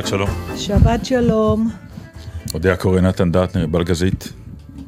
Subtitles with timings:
[0.00, 0.28] שבת שלום.
[0.56, 1.70] שבת שלום.
[2.54, 4.32] אודיה קורא נתן דטנר, בלגזית.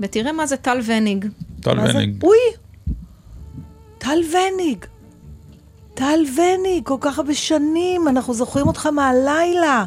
[0.00, 1.26] ותראה מה זה טל וניג.
[1.60, 1.98] טל מה זה?
[1.98, 2.22] וניג.
[2.22, 2.36] אוי!
[3.98, 4.84] טל וניג.
[5.94, 9.84] טל וניג, כל כך הרבה שנים, אנחנו זוכרים אותך מהלילה.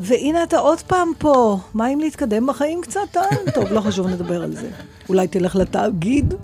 [0.00, 1.58] והנה אתה עוד פעם פה.
[1.74, 3.50] מה אם להתקדם בחיים קצת, טל?
[3.54, 4.70] טוב, לא חשוב, נדבר על זה.
[5.08, 6.34] אולי תלך לתאגיד?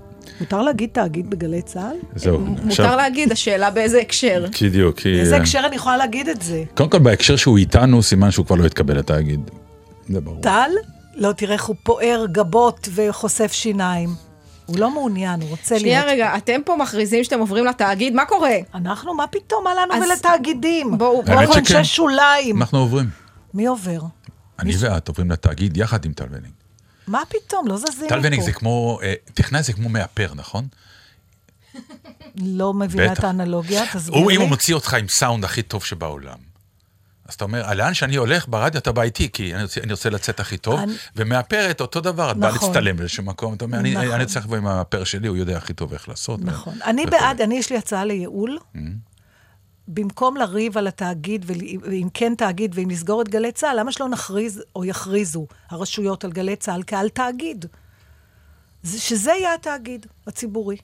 [0.41, 1.97] מותר להגיד תאגיד בגלי צה"ל?
[2.17, 2.39] זהו.
[2.41, 4.47] מותר להגיד, השאלה באיזה הקשר.
[4.63, 5.01] בדיוק.
[5.05, 6.65] באיזה אה, הקשר אני יכולה להגיד את זה?
[6.77, 9.41] קודם כל, בהקשר שהוא איתנו, סימן שהוא כבר לא יתקבל לתאגיד.
[10.09, 10.41] זה ברור.
[10.41, 10.71] טל?
[11.15, 14.09] לא, תראה איך הוא פוער גבות וחושף שיניים.
[14.67, 16.13] הוא לא מעוניין, הוא רוצה שנייה להיות...
[16.13, 18.51] רגע, אתם פה מכריזים שאתם עוברים לתאגיד, מה קורה?
[18.75, 20.99] אנחנו, מה פתאום, מה לנו אז- ולתאגידים?
[20.99, 21.85] בואו, אנחנו האמת אנשי.
[21.85, 22.57] שוליים.
[22.57, 23.07] אנחנו עוברים.
[23.55, 23.99] מי עובר?
[24.59, 26.51] אני ואת עוברים לתאגיד יחד עם טל וניג.
[27.09, 28.45] מה פתאום, לא זזים טל וניג מפה.
[28.47, 30.67] זה כמו, אה, טכנאי זה כמו מאפר, נכון?
[32.43, 33.25] לא מבינה את.
[33.25, 34.37] האנלוגיה, תסביר הוא, אם לי.
[34.37, 36.39] הוא מוציא אותך עם סאונד הכי טוב שבעולם.
[37.27, 40.11] אז אתה אומר, לאן שאני הולך ברדיו אתה בא איתי, כי אני רוצה, אני רוצה
[40.11, 42.69] לצאת הכי טוב, אני- ומאפרת אותו דבר, את באה נכון.
[42.69, 44.11] להצטלם באיזשהו מקום, אתה אומר, אני, נכון.
[44.11, 46.41] אני צריך לבוא עם המאפר שלי, הוא יודע הכי טוב איך לעשות.
[46.43, 46.75] נכון.
[46.81, 47.11] ו- אני וכו'.
[47.11, 48.59] בעד, אני יש לי הצעה לייעול.
[48.75, 48.79] Mm-hmm.
[49.89, 51.45] במקום לריב על התאגיד,
[51.83, 56.33] ואם כן תאגיד, ואם נסגור את גלי צה"ל, למה שלא נכריז או יכריזו הרשויות על
[56.33, 57.65] גלי צה"ל כעל תאגיד?
[58.83, 60.77] זה- שזה יהיה התאגיד הציבורי,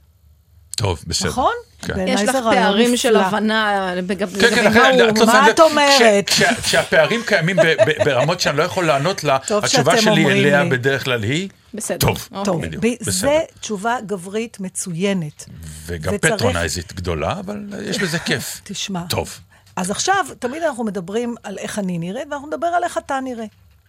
[0.76, 1.28] טוב, בסדר.
[1.28, 1.52] נכון?
[1.82, 2.04] כן.
[2.08, 3.16] יש לך פערים של.
[3.16, 6.26] הבנה בגב- כן, לגבי כן, מה מה את אומרת?
[6.26, 10.62] כש- כש- כשהפערים קיימים ב- ב- ברמות שאני לא יכול לענות לה, התשובה שלי אליה
[10.62, 10.70] לי.
[10.70, 11.98] בדרך כלל היא, בסדר.
[11.98, 12.28] טוב.
[12.32, 12.44] אוקיי.
[12.44, 13.12] טוב, בדיוק, ב- בסדר.
[13.12, 15.44] זה תשובה גברית מצוינת.
[15.86, 18.60] וגם וצריך- פטרונייזית גדולה, אבל יש בזה כיף.
[18.64, 19.02] תשמע.
[19.10, 19.38] טוב.
[19.76, 23.44] אז עכשיו, תמיד אנחנו מדברים על איך אני נראית, ואנחנו נדבר על איך אתה נראה.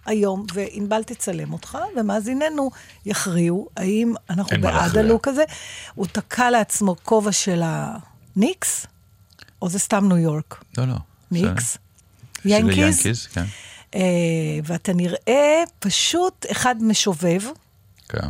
[0.05, 2.71] היום, וענבל תצלם אותך, ומאזיננו
[3.05, 4.97] יכריעו האם אנחנו בעד.
[4.97, 5.43] הלוק הזה.
[5.95, 8.85] הוא תקע לעצמו כובע של הניקס,
[9.61, 10.63] או זה סתם ניו יורק?
[10.77, 10.93] לא, לא.
[11.31, 11.77] ניקס?
[12.45, 12.77] ינקיז?
[12.97, 13.43] ינקיז, כן.
[13.95, 14.01] אה,
[14.63, 17.41] ואתה נראה פשוט אחד משובב.
[18.09, 18.27] כן.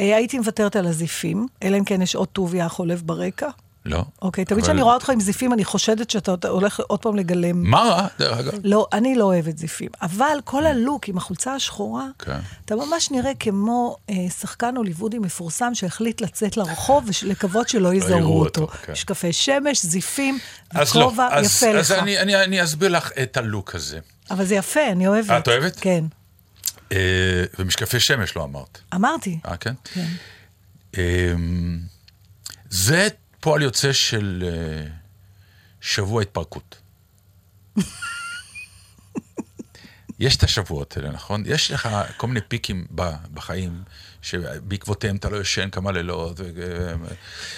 [0.00, 3.48] אה, הייתי מוותרת על הזיפים, אלא אם כן יש עוד טוביה חולב ברקע.
[3.84, 4.04] לא.
[4.22, 7.62] אוקיי, תמיד כשאני רואה אותך עם זיפים, אני חושדת שאתה הולך עוד פעם לגלם.
[7.62, 8.52] מה רע, דרך אגב?
[8.64, 9.88] לא, אני לא אוהבת זיפים.
[10.02, 12.38] אבל כל הלוק עם החולצה השחורה, כן.
[12.64, 18.40] אתה ממש נראה כמו אה, שחקן הוליוודי מפורסם שהחליט לצאת לרחוב ולקוות שלא יזהו יראו
[18.40, 18.60] אותו.
[18.60, 18.92] אותו, כן.
[18.92, 20.38] משקפי שמש, זיפים,
[20.70, 21.98] אז לא, וכובע, אז, יפה אז לך.
[21.98, 23.98] אני, אני, אני אסביר לך את הלוק הזה.
[24.30, 25.30] אבל זה יפה, אני אוהבת.
[25.30, 25.76] את אוהבת?
[25.80, 26.04] כן.
[26.92, 28.80] אה, ומשקפי שמש לא אמרת.
[28.94, 29.38] אמרתי.
[29.46, 29.74] אה, כן?
[29.84, 30.06] כן.
[30.98, 31.34] אה,
[32.70, 33.08] זה
[33.40, 34.86] פועל יוצא של אה,
[35.80, 36.76] שבוע התפרקות.
[40.18, 41.42] יש את השבועות האלה, נכון?
[41.46, 42.86] יש לך כל מיני פיקים
[43.34, 43.82] בחיים,
[44.22, 46.94] שבעקבותיהם אתה לא ישן כמה לילות, ו-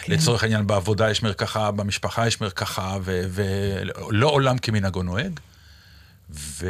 [0.02, 0.12] כן.
[0.12, 5.40] לצורך העניין בעבודה יש מרקחה, במשפחה יש מרקחה, ולא עולם כמנהגו נוהג.
[6.30, 6.66] ו...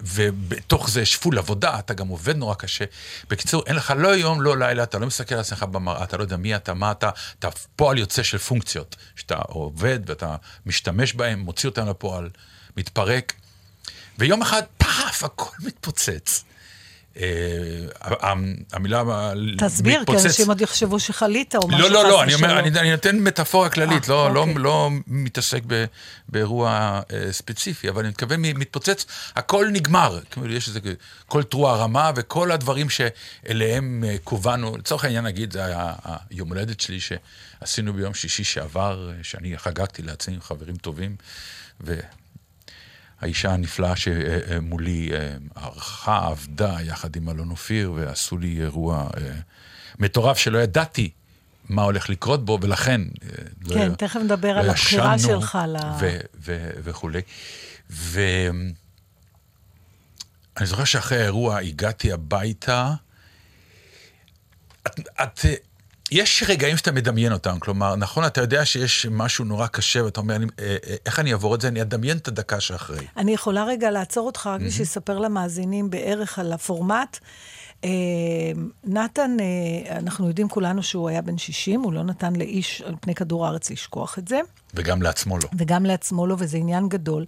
[0.00, 2.84] ובתוך זה שפול עבודה, אתה גם עובד נורא קשה.
[3.30, 6.22] בקיצור, אין לך לא יום, לא לילה, אתה לא מסתכל על עצמך במראה, אתה לא
[6.22, 10.36] יודע מי אתה, מה אתה, אתה פועל יוצא של פונקציות, שאתה עובד ואתה
[10.66, 12.30] משתמש בהן, מוציא אותן לפועל,
[12.76, 13.34] מתפרק,
[14.18, 16.44] ויום אחד, פאף, הכל מתפוצץ.
[17.16, 17.26] אה,
[18.00, 19.02] המ- המילה
[19.58, 22.58] תסביר, כי אנשים עוד יחשבו שחלית או משהו לא, לא, לא, אני אומר.
[22.58, 24.54] אני, נותן מטאפורה כללית, אה, לא, לא, אוקיי.
[24.54, 25.62] לא מתעסק
[26.28, 29.06] באירוע אה, ספציפי, אבל אני מתכוון מתפוצץ,
[29.36, 30.20] הכל נגמר.
[30.30, 30.80] כאילו, יש איזה,
[31.26, 35.92] כל תרועה רמה וכל הדברים שאליהם כוונו, לצורך העניין נגיד, זה היה
[36.30, 41.16] היום הולדת שלי שעשינו ביום שישי שעבר, שאני חגגתי לעצמי עם חברים טובים.
[43.22, 49.30] האישה הנפלאה שמולי אה, ערכה, עבדה יחד עם אלון אופיר, ועשו לי אירוע אה,
[49.98, 51.10] מטורף שלא ידעתי
[51.68, 53.00] מה הולך לקרות בו, ולכן...
[53.00, 53.28] אה,
[53.62, 55.76] לא כן, י- תכף נדבר לא על הבחירה שלך ל...
[56.00, 57.20] ו- ו- וכולי.
[57.90, 58.72] ואני
[60.62, 62.94] זוכר שאחרי האירוע הגעתי הביתה,
[64.86, 65.46] את, את,
[66.12, 70.36] יש רגעים שאתה מדמיין אותם, כלומר, נכון, אתה יודע שיש משהו נורא קשה, ואתה אומר,
[70.36, 71.68] אני, אה, אה, איך אני אעבור את זה?
[71.68, 73.06] אני אדמיין את הדקה שאחרי.
[73.16, 77.18] אני יכולה רגע לעצור אותך רק בשביל לספר למאזינים בערך על הפורמט.
[77.84, 77.90] אה,
[78.84, 83.14] נתן, אה, אנחנו יודעים כולנו שהוא היה בן 60, הוא לא נתן לאיש על פני
[83.14, 84.40] כדור הארץ לשכוח את זה,
[84.74, 85.48] וגם לעצמו לא.
[85.58, 87.24] וגם לעצמו לא, וזה עניין גדול.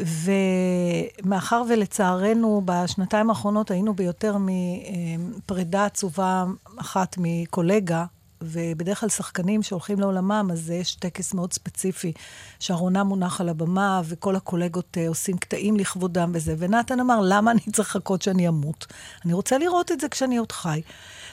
[0.00, 6.44] ומאחר ולצערנו בשנתיים האחרונות היינו ביותר מפרידה עצובה
[6.78, 8.04] אחת מקולגה,
[8.42, 12.12] ובדרך כלל שחקנים שהולכים לעולמם, אז יש טקס מאוד ספציפי,
[12.60, 16.54] שארונה מונח על הבמה, וכל הקולגות אה, עושים קטעים לכבודם וזה.
[16.58, 18.86] ונתן אמר, למה אני צריך לחכות שאני אמות?
[19.24, 20.80] אני רוצה לראות את זה כשאני עוד חי.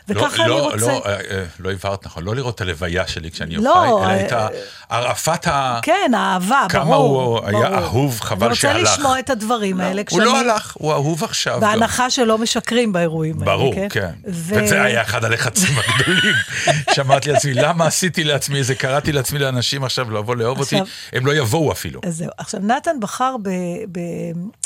[0.08, 0.86] וככה לא, אני לא, רוצה...
[0.88, 4.12] לא, אה, אה, לא הבהרת נכון, לא לראות את הלוויה שלי כשאני לא, חי, אלא
[4.12, 4.48] אה, את ה-
[4.90, 5.80] הרעפת ה...
[5.82, 7.38] כן, האהבה, כמה ברור.
[7.38, 7.84] הוא היה ברור.
[7.84, 8.80] אהוב, חבל אני שהלך.
[8.80, 10.26] רוצה לשמוע את הדברים האלה הוא כשאני...
[10.26, 11.60] לא הלך, הוא אהוב עכשיו.
[11.60, 13.88] בהנחה שלא משקרים באירועים האלה, ברור, כן?
[13.90, 14.12] כן.
[14.28, 16.36] ו- וזה היה אחד הלחצים הגדולים.
[16.96, 20.76] שאמרתי לעצמי, למה עשיתי לעצמי איזה, קראתי לעצמי לאנשים עכשיו לבוא לאהוב אותי,
[21.14, 22.02] הם לא יבואו אפילו.
[22.06, 22.30] אז זהו.
[22.38, 23.50] עכשיו, נתן בחר ב...
[23.92, 24.00] ב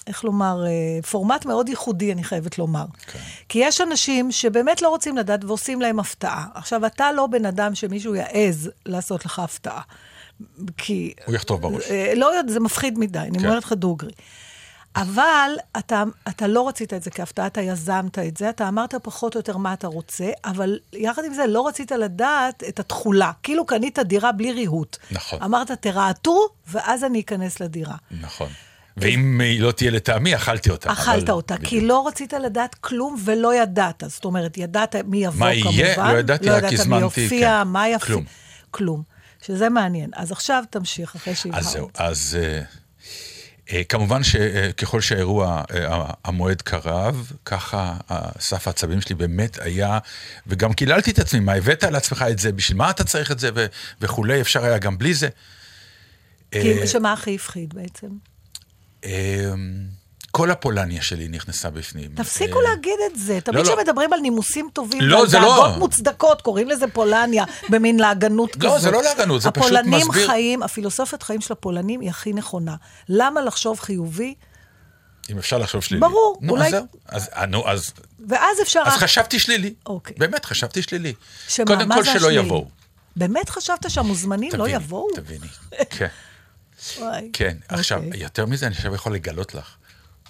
[0.08, 0.64] איך לומר,
[1.12, 2.86] פורמט מאוד ייחודי, אני חייבת לומר.
[3.14, 3.20] כן.
[3.50, 6.46] כי יש אנשים שבאמת לא רוצים לדעת ועושים להם הפתעה.
[6.54, 9.82] עכשיו, אתה לא בן אדם שמישהו יעז לעשות לך הפתעה.
[10.78, 11.14] כי...
[11.26, 11.92] הוא יכתוב בראש.
[11.92, 13.46] אה, לא יודעת, זה מפחיד מדי, אני כן.
[13.46, 14.12] אומרת לך דוגרי.
[14.96, 19.36] אבל אתה, אתה לא רצית את זה כהפתעה, אתה יזמת את זה, אתה אמרת פחות
[19.36, 23.32] או יותר מה אתה רוצה, אבל יחד עם זה לא רצית לדעת את התכולה.
[23.44, 24.98] כאילו קנית דירה בלי ריהוט.
[25.12, 25.42] נכון.
[25.42, 27.96] אמרת, תרהטו, ואז אני אכנס לדירה.
[28.22, 28.50] נכון.
[28.98, 30.92] ואם היא לא תהיה לטעמי, אכלתי אותה.
[30.92, 31.82] אכלת אבל- אותה, כי.
[31.82, 34.04] לא רצית לדעת כלום ולא ידעת.
[34.08, 35.78] זאת אומרת, ידעת מי יבוא מה כמובן.
[35.80, 36.14] יהיה?
[36.14, 37.68] לא ידעתי, רק הזמנתי, מי יופיע, כן.
[37.68, 38.06] מה יפי...
[38.06, 38.24] כלום.
[38.72, 39.04] כלום.
[39.46, 40.10] שזה מעניין.
[40.16, 41.64] אז עכשיו תמשיך, אחרי שהבהרת.
[41.66, 42.62] אז זהו, אז אה,
[43.72, 47.98] אה, כמובן שככל שהאירוע, אה, המועד קרב, ככה
[48.40, 50.00] סף העצבים שלי באמת היה,
[50.48, 53.40] וגם קיללתי את עצמי, מה הבאת על עצמך את זה, בשביל מה אתה צריך את
[53.40, 53.50] זה
[54.02, 55.30] וכולי, אפשר היה גם בלי זה.
[56.52, 58.08] כי שמה הכי הפחיד בעצם?
[59.06, 59.52] אה,
[60.32, 62.12] כל הפולניה שלי נכנסה בפנים.
[62.16, 63.40] תפסיקו אה, להגיד את זה.
[63.44, 63.64] תמיד לא.
[63.76, 65.48] כשמדברים על נימוסים טובים, לא, זה לא.
[65.48, 68.64] דאגות מוצדקות, קוראים לזה פולניה, במין להגנות כזאת.
[68.64, 72.34] לא, זה לא להגנות, זה פשוט הפולנים מסביר- חיים, הפילוסופית חיים של הפולנים היא הכי
[72.34, 72.76] נכונה.
[73.10, 74.34] למה לחשוב חיובי?
[75.30, 76.02] אם אפשר לחשוב שלילי.
[76.02, 76.72] ברור, נו, אולי-
[77.08, 77.92] אז אה, נו, אז,
[78.28, 78.82] ואז אפשר...
[78.86, 79.74] אז חשבתי שלילי.
[79.86, 80.16] אוקיי.
[80.20, 81.14] באמת, חשבתי שלילי.
[81.48, 82.46] שמה, קודם מה כל זה שלא השלילי?
[82.46, 82.68] יבואו.
[83.16, 85.08] באמת חשבת שהמוזמנים לא תביני, יבואו?
[85.16, 85.48] תביני.
[85.90, 86.08] כן.
[87.00, 87.30] וואי.
[87.34, 88.22] כן, עכשיו, אוקיי.
[88.22, 89.76] יותר מזה, אני עכשיו יכול לגלות לך.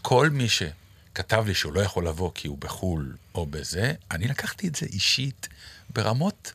[0.01, 4.67] כל מי שכתב לי שהוא לא יכול לבוא כי הוא בחו"ל או בזה, אני לקחתי
[4.67, 5.47] את זה אישית
[5.89, 6.53] ברמות...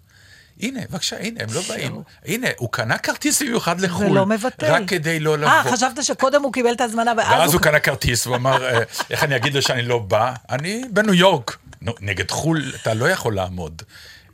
[0.60, 2.02] הנה, בבקשה, הנה, הם לא באים.
[2.24, 4.06] הנה, הוא קנה כרטיס במיוחד לחו"ל.
[4.06, 4.72] ולא מבטל.
[4.72, 5.52] רק כדי לא לבוא.
[5.52, 7.62] אה, חשבת שקודם הוא קיבל את ההזמנה ואז ואז הוא...
[7.62, 10.34] קנה כרטיס, הוא אמר, "אה, איך אני אגיד לו שאני לא בא?
[10.50, 11.56] אני בניו יורק.
[12.00, 13.82] נגד חו"ל אתה לא יכול לעמוד.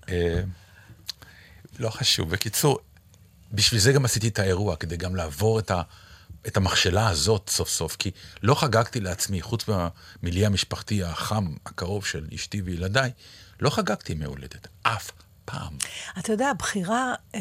[0.08, 0.40] אה,
[1.78, 2.30] לא חשוב.
[2.30, 2.78] בקיצור,
[3.54, 5.82] בשביל זה גם עשיתי את האירוע, כדי גם לעבור את, ה,
[6.46, 8.10] את המכשלה הזאת סוף סוף, כי
[8.42, 13.10] לא חגגתי לעצמי, חוץ מהמילי המשפחתי החם, הקרוב של אשתי וילדיי,
[13.60, 15.10] לא חגגתי ימי הולדת, אף
[15.44, 15.76] פעם.
[16.18, 17.40] אתה יודע, הבחירה אה,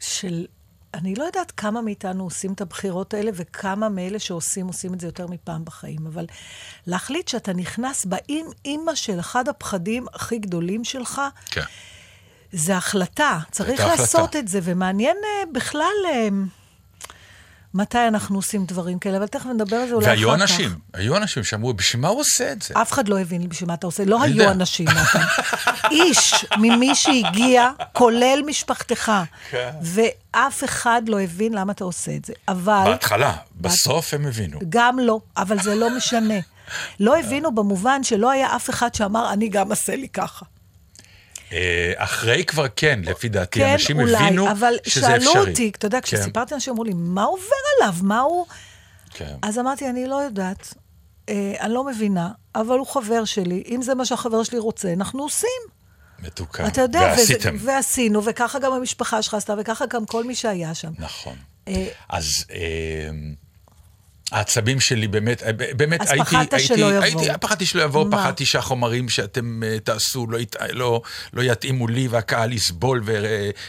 [0.00, 0.46] של...
[0.94, 5.06] אני לא יודעת כמה מאיתנו עושים את הבחירות האלה, וכמה מאלה שעושים, עושים את זה
[5.06, 6.26] יותר מפעם בחיים, אבל
[6.86, 11.20] להחליט שאתה נכנס באם אימא של אחד הפחדים הכי גדולים שלך,
[11.50, 11.64] כן.
[12.52, 13.38] זה החלטה.
[13.50, 14.38] צריך לעשות החלטה.
[14.38, 16.28] את זה, ומעניין אה, בכלל אה,
[17.74, 20.18] מתי אנחנו עושים דברים כאלה, אבל תכף נדבר על זה אולי אחר כך.
[20.18, 22.74] והיו אנשים, היו אנשים שאמרו, בשביל מה הוא עושה את זה?
[22.82, 24.50] אף אחד לא הבין בשביל מה אתה עושה, לא היו.
[24.50, 25.24] אנשים, נתן.
[25.90, 29.12] איש ממי שהגיע, כולל משפחתך,
[29.50, 29.70] כן.
[29.82, 32.32] ואף אחד לא הבין למה אתה עושה את זה.
[32.48, 34.58] אבל, בהתחלה, בסוף הם הבינו.
[34.68, 36.38] גם לא, אבל זה לא משנה.
[37.00, 40.44] לא הבינו במובן שלא היה אף אחד שאמר, אני גם אעשה לי ככה.
[41.52, 45.32] אה, אחרי כבר כן, לפי דעתי, כן, אנשים אולי, הבינו אבל שזה אפשרי.
[45.32, 47.44] שאלו אותי, אתה יודע, כן, כשסיפרתי לאנשים, אמרו לי, מה עובר
[47.76, 47.94] עליו?
[48.02, 48.46] מה הוא...
[49.10, 49.34] כן.
[49.42, 50.74] אז אמרתי, אני לא יודעת,
[51.28, 55.22] אה, אני לא מבינה, אבל הוא חבר שלי, אם זה מה שהחבר שלי רוצה, אנחנו
[55.22, 55.48] עושים.
[56.18, 56.66] מתוקה.
[56.66, 57.54] אתה יודע, ועשיתם.
[57.54, 60.92] וזה, ועשינו, וככה גם המשפחה שלך עשתה, וככה גם כל מי שהיה שם.
[60.98, 61.36] נכון.
[61.68, 63.10] אה, אז אה,
[64.32, 66.24] העצבים שלי באמת, אה, באמת אז הייתי...
[66.26, 67.02] פחדת הייתי- שלא יבואו.
[67.02, 68.16] הייתי, פחדתי שלא יבואו, מה?
[68.22, 73.24] פחדתי שהחומרים שאתם אה, תעשו לא, ית, לא, לא יתאימו לי, והקהל יסבול ו,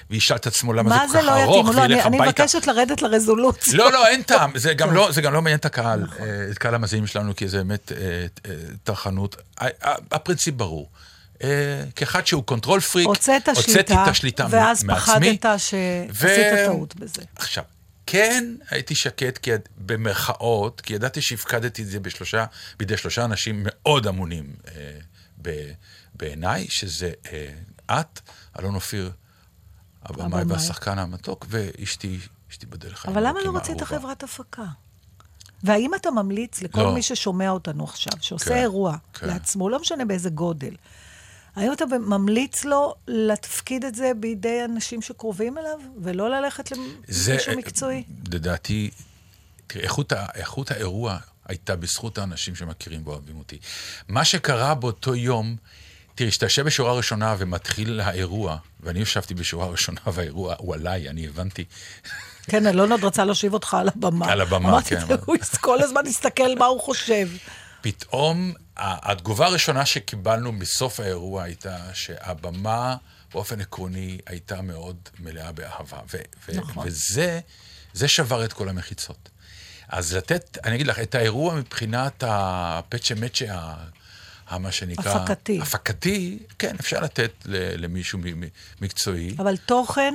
[0.10, 1.50] וישאל את עצמו למה מה זה כל לא כך יתאים?
[1.50, 2.44] ארוך, לא, אני, וילך אני הביתה.
[2.44, 3.74] מבקשת לרדת לרזולוציה.
[3.78, 4.52] לא, לא, אין טעם.
[4.56, 4.94] זה גם.
[4.94, 7.92] לא, זה גם לא מעניין את הקהל, אה, את קהל המאזינים שלנו, כי זה באמת
[7.92, 7.98] אה,
[8.46, 9.36] אה, טרחנות.
[10.12, 10.90] הפרינציפ ברור.
[11.44, 11.50] אה,
[11.96, 15.38] כאחד שהוא control freak, הוצאת הוצאתי את השליטה ואז מעצמי.
[15.38, 17.22] פחדת שעשית טעות בזה.
[17.36, 17.64] עכשיו,
[18.06, 22.46] כן הייתי שקט, כי במרכאות, כי ידעתי שהפקדתי את זה בשלושה,
[22.78, 25.00] בידי שלושה אנשים מאוד אמונים אה,
[25.42, 25.72] ב,
[26.16, 27.54] בעיניי, שזה אה,
[28.00, 28.20] את,
[28.60, 29.12] אלון אופיר,
[30.04, 30.44] הבמאי.
[30.48, 32.20] והשחקן המתוק, ואשתי,
[32.52, 33.82] אשתי בדרך אבל למה לא רצית.
[33.82, 34.66] חברת הפקה?
[35.64, 36.94] והאם אתה ממליץ לכל לא.
[36.94, 39.28] מי ששומע אותנו עכשיו, שעושה כן, אירוע כן.
[39.28, 40.76] לעצמו, לא משנה באיזה גודל,
[41.56, 46.70] האם אתה ממליץ לו לתפקיד את זה בידי אנשים שקרובים אליו, ולא ללכת
[47.08, 48.04] זה, אה, למישהו מקצועי?
[48.32, 48.92] לדעתי,
[49.68, 53.58] תראה, איכות, איכות האירוע הייתה בזכות האנשים שמכירים ואוהבים אותי.
[54.08, 55.56] מה שקרה באותו יום,
[56.16, 61.28] תראי, כשאתה יושב בשורה ראשונה ומתחיל האירוע, ואני ישבתי בשורה ראשונה והאירוע הוא עליי, אני
[61.28, 61.66] הבנתי.
[62.48, 64.32] כן, אלון עוד רצה להושיב אותך על הבמה.
[64.32, 65.16] על הבמה, אמרתי, כן.
[65.26, 67.28] הוא כל הזמן הסתכל מה הוא חושב.
[67.84, 72.96] פתאום, התגובה הראשונה שקיבלנו בסוף האירוע הייתה שהבמה,
[73.34, 76.00] באופן עקרוני, הייתה מאוד מלאה באהבה.
[76.14, 76.88] ו- נכון.
[76.88, 77.40] וזה,
[77.94, 79.30] זה שבר את כל המחיצות.
[79.88, 83.74] אז לתת, אני אגיד לך, את האירוע מבחינת הפצ'ה מצ'ה,
[84.60, 85.12] מה שנקרא...
[85.12, 85.62] הפקתי.
[85.62, 88.20] הפקתי, כן, אפשר לתת למישהו
[88.82, 89.36] מקצועי.
[89.40, 90.14] אבל תוכן,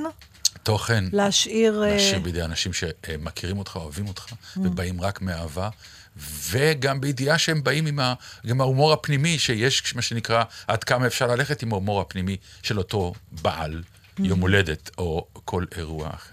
[0.63, 1.83] תוכן, להשאיר...
[1.83, 4.25] אה, להשאיר בידי אנשים שמכירים אותך, אוהבים אותך,
[4.57, 5.69] ובאים רק מאהבה,
[6.49, 11.27] וגם בידיעה שהם באים עם ה- עם ההומור הפנימי, שיש מה שנקרא, עד כמה אפשר
[11.27, 13.83] ללכת עם ההומור הפנימי של אותו בעל
[14.19, 16.29] יום הולדת, או כל אירוע אחר.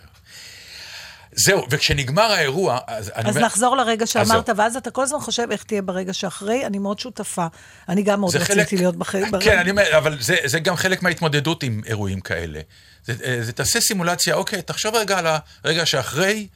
[1.38, 4.56] זהו, וכשנגמר האירוע, אז אני אז אומר- נחזור לרגע שאמרת, זהו.
[4.56, 7.46] ואז אתה כל הזמן חושב איך תהיה ברגע שאחרי, אני מאוד שותפה.
[7.88, 9.26] אני גם מאוד רציתי חלק, להיות בחיים.
[9.40, 12.60] כן, אני אומר, אבל זה, זה גם חלק מההתמודדות עם אירועים כאלה.
[13.04, 15.26] זה, אה, זה תעשה סימולציה, אוקיי, תחשוב רגע על
[15.64, 16.46] הרגע שאחרי,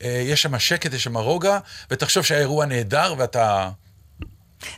[0.00, 1.58] יש שם שקט, יש שם רוגע,
[1.90, 3.70] ותחשוב שהאירוע נהדר ואתה...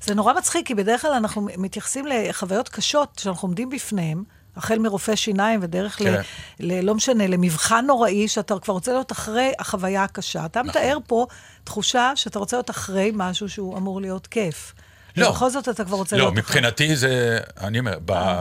[0.03, 4.23] זה נורא מצחיק, כי בדרך כלל אנחנו מתייחסים לחוויות קשות שאנחנו עומדים בפניהן,
[4.57, 6.21] החל מרופא שיניים ודרך ל, כן.
[6.61, 6.85] ל...
[6.85, 10.45] לא משנה, למבחן נוראי, שאתה כבר רוצה להיות אחרי החוויה הקשה.
[10.45, 11.27] אתה מתאר פה
[11.65, 14.73] תחושה שאתה רוצה להיות אחרי משהו שהוא אמור להיות כיף.
[15.17, 15.29] לא.
[15.29, 16.43] ובכל זאת אתה כבר רוצה לא, להיות אחרי.
[16.43, 17.99] מבחינתי זה, אני אומר,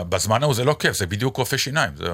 [0.10, 1.92] בזמן ההוא זה לא כיף, זה בדיוק רופא שיניים.
[1.98, 2.06] זה,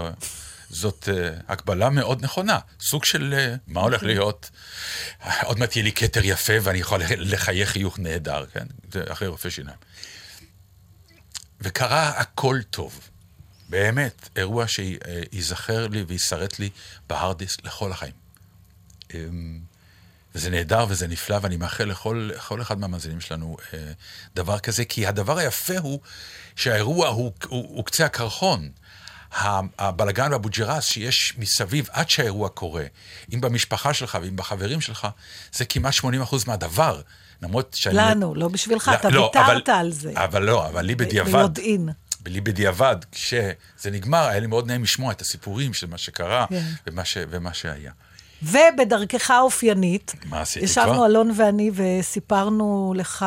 [0.69, 2.59] זאת uh, הקבלה מאוד נכונה.
[2.79, 4.49] סוג של uh, מה הולך להיות,
[5.43, 8.65] עוד מעט יהיה לי כתר יפה ואני יכול לחייך חיוך נהדר, כן?
[8.91, 9.77] זה אחרי רופא שיניים.
[11.61, 13.09] וקרה הכל טוב.
[13.69, 16.69] באמת, אירוע שייזכר לי ויישרט לי
[17.09, 18.13] בהארד דיסק לכל החיים.
[19.13, 19.59] אמ,
[20.35, 23.91] וזה נהדר וזה נפלא, ואני מאחל לכל, לכל אחד מהמאזינים שלנו אה,
[24.35, 25.99] דבר כזה, כי הדבר היפה הוא
[26.55, 28.69] שהאירוע הוא, הוא, הוא קצה הקרחון.
[29.79, 32.83] הבלגן והבוג'רס שיש מסביב עד שהאירוע קורה,
[33.33, 35.07] אם במשפחה שלך ואם בחברים שלך,
[35.53, 36.05] זה כמעט 80%
[36.47, 37.01] מהדבר.
[37.41, 37.95] למרות שאני...
[37.95, 40.11] לנו, לא בשבילך, לא, אתה לא, ויתרת אבל- על זה.
[40.15, 41.31] אבל לא, אבל לי בדיעבד.
[41.31, 41.89] ביודעין.
[42.25, 43.51] לי בדיעבד, כשזה
[43.91, 46.63] נגמר, היה לי מאוד נעים לשמוע את הסיפורים של מה שקרה כן.
[46.87, 47.91] ומה, ש, ומה שהיה.
[48.43, 51.05] ובדרכך האופיינית, מה עשיתי ישבנו כבר?
[51.05, 53.25] אלון ואני וסיפרנו לך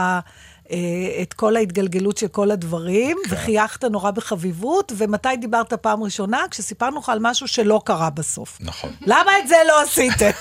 [1.22, 3.34] את כל ההתגלגלות של כל הדברים, כן.
[3.34, 6.44] וחייכת נורא בחביבות, ומתי דיברת פעם ראשונה?
[6.50, 8.58] כשסיפרנו לך על משהו שלא קרה בסוף.
[8.60, 8.92] נכון.
[9.06, 10.30] למה את זה לא עשיתם?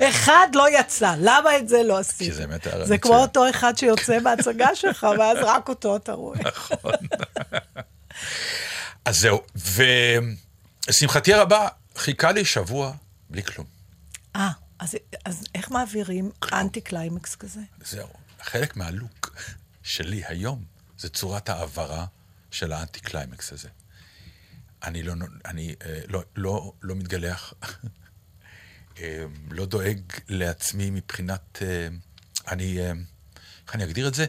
[0.10, 2.26] אחד לא יצא, למה את זה לא עשיתם?
[2.26, 3.16] כי זה באמת היה רעיון זה כמו.
[3.16, 6.40] אותו אחד שיוצא מההצגה שלך, ואז רק אותו אתה רואה.
[6.46, 6.92] נכון.
[9.06, 9.42] אז זהו,
[10.88, 12.92] ולשמחתי הרבה, חיכה לי שבוע
[13.30, 13.68] בלי כלום.
[14.36, 14.96] אה, אז,
[15.26, 17.62] אז איך מעבירים אנטי קליימקס כזה?
[17.86, 18.10] זהו.
[18.42, 19.36] חלק מהלוק
[19.84, 20.66] שלי היום
[20.98, 22.06] זה צורת ההעברה
[22.52, 23.70] של האנטי קליימקס הזה.
[24.84, 25.14] אני לא,
[25.46, 27.54] אני, אה, לא, לא, לא מתגלח,
[29.00, 31.88] אה, לא דואג לעצמי מבחינת, אה,
[32.48, 32.92] אני, אה,
[33.66, 34.26] איך אני אגדיר את זה?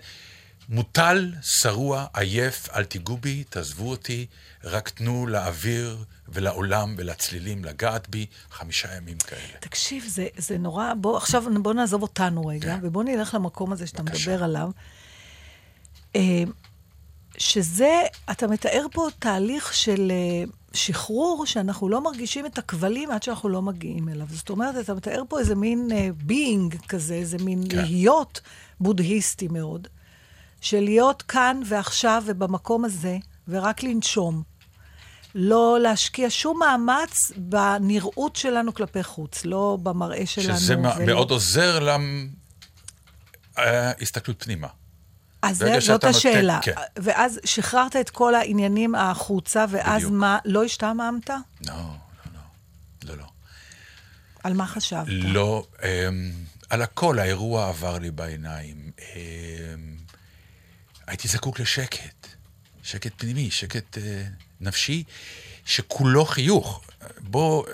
[0.71, 4.27] מוטל, שרוע, עייף, אל תיגעו בי, תעזבו אותי,
[4.65, 9.59] רק תנו לאוויר ולעולם ולצלילים לגעת בי חמישה ימים כאלה.
[9.61, 12.79] תקשיב, זה, זה נורא, בוא, עכשיו בוא נעזוב אותנו רגע, כן.
[12.83, 14.31] ובוא נלך למקום הזה שאתה בבקשה.
[14.31, 14.71] מדבר עליו.
[16.17, 16.43] אה,
[17.39, 18.01] שזה,
[18.31, 23.63] אתה מתאר פה תהליך של אה, שחרור, שאנחנו לא מרגישים את הכבלים עד שאנחנו לא
[23.63, 24.27] מגיעים אליו.
[24.31, 25.89] זאת אומרת, אתה מתאר פה איזה מין
[26.25, 27.77] being כזה, איזה מין כן.
[27.77, 28.41] להיות
[28.81, 29.89] בודהיסטי מאוד,
[30.61, 33.17] של להיות כאן ועכשיו ובמקום הזה,
[33.49, 34.43] ורק לנשום.
[35.35, 40.59] לא להשקיע שום מאמץ בנראות שלנו כלפי חוץ, לא במראה שלנו.
[40.59, 41.87] שזה ולא- מאוד עוזר
[43.59, 44.69] להסתכלות פנימה.
[45.43, 46.59] אז זה, זאת שאתה נותן- השאלה.
[46.63, 46.73] כן.
[46.97, 50.13] ואז שחררת את כל העניינים החוצה, ואז בדיוק.
[50.13, 51.31] מה, לא השתעממת?
[51.31, 51.37] לא,
[51.67, 51.75] לא,
[52.35, 52.41] לא,
[53.05, 53.25] לא, לא.
[54.45, 55.05] על מה חשבת?
[55.09, 56.33] לא, אמ,
[56.71, 58.77] על הכל האירוע עבר לי בעיניים.
[58.99, 59.90] אמ,
[61.11, 62.27] הייתי זקוק לשקט,
[62.83, 64.23] שקט פנימי, שקט אה,
[64.61, 65.05] נפשי,
[65.65, 66.81] שכולו חיוך.
[67.21, 67.65] בוא,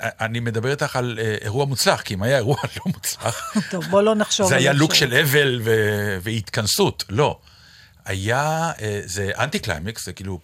[0.00, 3.84] אה, אני מדבר איתך על אה, אירוע מוצלח, כי אם היה אירוע לא מוצלח, טוב,
[3.84, 4.94] בוא לא נחשוב זה היה לוק.
[4.94, 7.38] של אבל ו- והתכנסות, לא.
[8.04, 10.38] היה, אה, זה אנטי קליימקס, זה כאילו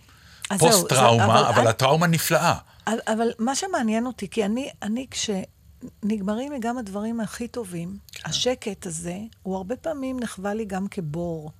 [0.50, 2.54] אז זהו, פוסט זה- טראומה, אבל אבל הטראומה נפלאה.
[2.86, 8.28] אבל, אבל מה שמעניין אותי, כי אני, אני כשנגמרים לי גם הדברים הכי טובים, כן.
[8.28, 11.52] השקט הזה, הוא הרבה פעמים נחווה לי גם כבור.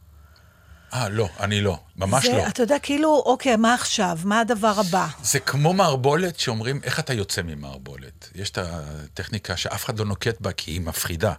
[0.95, 2.47] אה, לא, אני לא, ממש זה, לא.
[2.49, 4.19] אתה יודע, כאילו, אוקיי, מה עכשיו?
[4.25, 5.07] מה הדבר הבא?
[5.23, 8.29] זה כמו מערבולת שאומרים, איך אתה יוצא ממערבולת?
[8.35, 11.33] יש את הטכניקה שאף אחד לא נוקט בה כי היא מפחידה.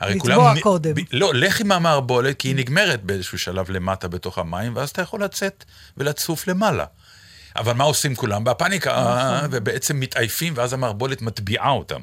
[0.00, 0.60] הרי לצבוע כולם...
[0.60, 0.94] קודם.
[0.94, 5.02] ב- לא, לך עם המערבולת, כי היא נגמרת באיזשהו שלב למטה בתוך המים, ואז אתה
[5.02, 5.64] יכול לצאת
[5.96, 6.84] ולצוף למעלה.
[7.56, 8.44] אבל מה עושים כולם?
[8.44, 12.00] בפאניקה, אה, ובעצם מתעייפים, ואז המערבולת מטביעה אותם.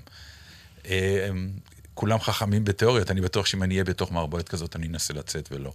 [1.97, 5.73] כולם חכמים בתיאוריות, אני בטוח שאם אני אהיה בתוך מערבולת כזאת, אני אנסה לצאת ולא.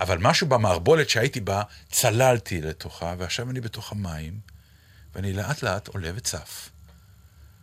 [0.00, 4.40] אבל משהו במערבולת שהייתי בה, צללתי לתוכה, ועכשיו אני בתוך המים,
[5.14, 6.68] ואני לאט לאט עולה וצף.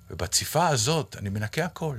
[0.09, 1.97] ובציפה הזאת אני מנקה הכל.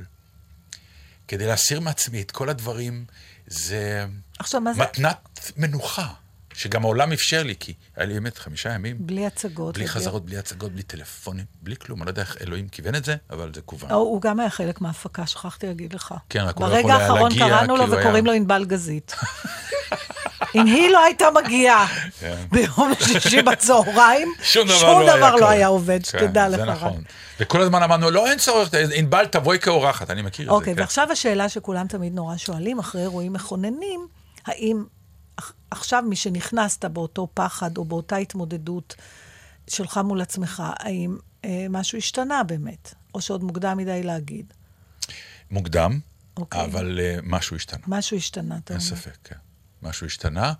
[1.28, 3.04] כדי להסיר מעצמי את כל הדברים,
[3.46, 4.06] זה
[4.38, 4.82] עכשיו, מה זה?
[4.82, 6.12] מתנת מנוחה,
[6.58, 9.74] שגם העולם אפשר לי, כי היה לי באמת חמישה ימים, בלי הצגות.
[9.74, 11.98] בלי חזרות, בלי הצגות, בלי טלפונים, בלי כלום.
[11.98, 13.90] אני לא יודע איך אלוהים כיוון את זה, אבל זה כוון.
[13.90, 16.14] אה, הוא גם היה חלק מההפקה, שכחתי להגיד לך.
[16.28, 18.26] כן, רק הוא לא ברגע יכול היה האחרון להגיע, קראנו כי לו הוא היה- וקוראים
[18.26, 19.14] לו ענבל גזית.
[20.54, 21.86] אם היא לא הייתה מגיעה
[22.20, 22.34] כן.
[22.52, 25.50] ביום שישי בצהריים, שום דבר שום לא היה דבר לא קורה.
[25.50, 26.56] היה עובד, כן, שתדע לך.
[26.56, 26.64] זה.
[26.64, 27.02] נכון.
[27.40, 30.54] וכל הזמן אמרנו, לא, אין צורך, ענבל, תבואי כאורחת, אני מכיר את זה.
[30.54, 30.80] אוקיי, כן.
[30.80, 34.06] ועכשיו השאלה שכולם תמיד נורא שואלים, אחרי אירועים מכוננים,
[34.46, 34.84] האם
[35.70, 38.94] עכשיו משנכנסת באותו פחד או באותה התמודדות
[39.68, 42.94] שלך מול עצמך, האם אה, משהו השתנה באמת?
[43.14, 44.52] או שעוד מוקדם מדי להגיד?
[45.50, 46.00] מוקדם,
[46.37, 46.64] אוקיי.
[46.64, 47.80] אבל אה, משהו השתנה.
[47.87, 48.96] משהו השתנה, אתה אין אומר.
[48.96, 49.37] ספק, כן.
[49.82, 50.52] משהו השתנה,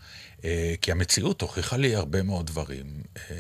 [0.45, 3.37] אה, כי המציאות הוכיחה לי הרבה מאוד דברים אה,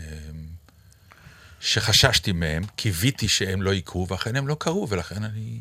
[1.61, 5.61] שחששתי מהם, קיוויתי שהם לא יקרו, ואכן הם לא קרו, ולכן אני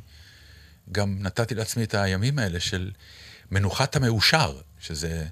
[0.91, 2.91] גם נתתי לעצמי את הימים האלה של
[3.51, 5.24] מנוחת המאושר, שזה...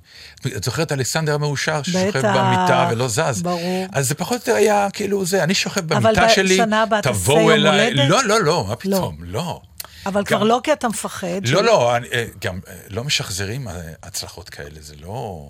[0.48, 3.42] את זוכרת אלכסנדר המאושר, ששוכב בטח, במיטה ולא זז?
[3.42, 3.88] ברור.
[3.94, 7.02] אז זה פחות או יותר היה כאילו זה, אני שוכב אבל במיטה שלי, בשנה הבאה
[7.02, 7.88] תעשה תבואו יום אליי.
[7.92, 8.10] הולדת?
[8.10, 9.62] לא, לא, לא, מה פתאום, לא.
[10.06, 11.28] אבל כבר גם- לא כי אתה מפחד.
[11.48, 13.74] לא, לא, אני, אה, גם אה, לא משחזרים אה,
[14.04, 15.50] הצלחות כאלה, זה לא...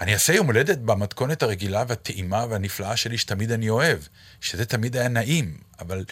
[0.00, 3.98] אני אעשה יום הולדת במתכונת הרגילה והטעימה והנפלאה שלי, שתמיד אני אוהב,
[4.40, 6.04] שזה תמיד היה נעים, אבל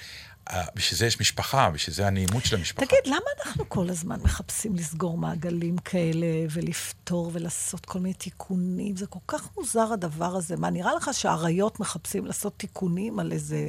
[0.75, 2.87] בשביל זה יש משפחה, בשביל זה הנעימות של המשפחה.
[2.87, 8.97] תגיד, למה אנחנו כל הזמן מחפשים לסגור מעגלים כאלה ולפתור ולעשות כל מיני תיקונים?
[8.97, 10.57] זה כל כך מוזר הדבר הזה.
[10.57, 13.69] מה, נראה לך שהאריות מחפשים לעשות תיקונים על איזה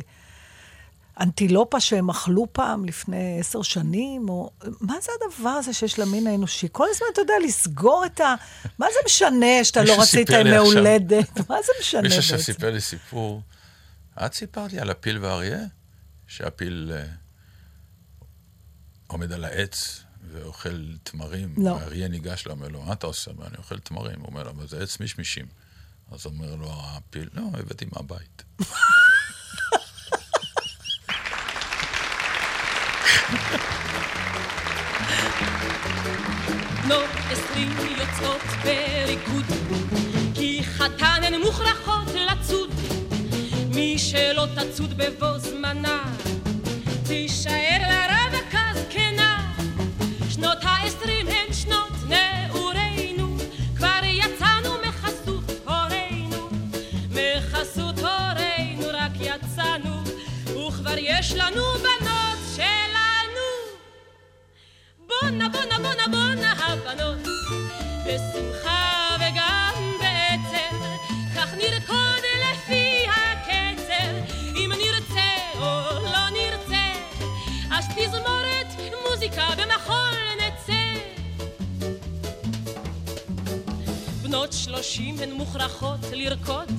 [1.19, 4.29] אנטילופה שהם אכלו פעם לפני עשר שנים?
[4.29, 4.49] או...
[4.81, 6.67] מה זה הדבר הזה שיש למין האנושי?
[6.71, 8.35] כל הזמן, אתה יודע, לסגור את ה...
[8.79, 11.49] מה זה משנה שאתה לא מישהו רצית סיפר לי ימי עכשיו- הולדת?
[11.49, 12.37] מה זה משנה מישהו בעצם?
[12.37, 13.41] שסיפר לי סיפור,
[14.25, 15.59] את סיפרת לי על הפיל והאריה?
[16.27, 17.05] שהפיל אה,
[19.07, 21.53] עומד על העץ ואוכל תמרים.
[21.57, 21.69] לא.
[21.69, 23.31] והאריה ניגש לו, אומר לו, מה אתה עושה?
[23.47, 24.19] אני אוכל תמרים.
[24.19, 25.45] הוא אומר לו, אבל זה עץ מישמישים.
[26.11, 28.43] אז אומר לו הפיל, לא, הבאתי מהבית.
[36.83, 39.45] בנות עשרים יוצאות בריקוד,
[40.35, 42.87] כי חתן הן מוכרחות לצוד.
[43.77, 46.03] מי שלא תצוד בבוא זמנה,
[47.07, 49.53] תישאר לרווקה זקנה.
[50.29, 53.37] שנות העשרים הן שנות נעורינו,
[53.75, 56.49] כבר יצאנו מחסות הורינו.
[57.11, 60.03] מחסות הורינו רק יצאנו,
[60.67, 63.47] וכבר יש לנו בנות שלנו.
[65.07, 67.27] בונה, בונה, בונה, בונה הבנות,
[68.05, 68.96] בשמחה
[84.77, 86.71] שלושים הן מוכרחות לרקוד,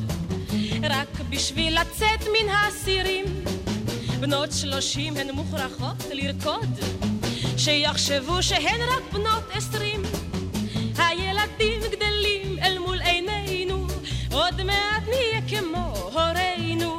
[0.82, 3.24] רק בשביל לצאת מן האסירים.
[4.20, 6.78] בנות שלושים הן מוכרחות לרקוד,
[7.56, 10.02] שיחשבו שהן רק בנות עשרים.
[10.98, 13.87] הילדים גדלים אל מול עינינו,
[14.32, 16.98] עוד מעט נהיה כמו הורינו.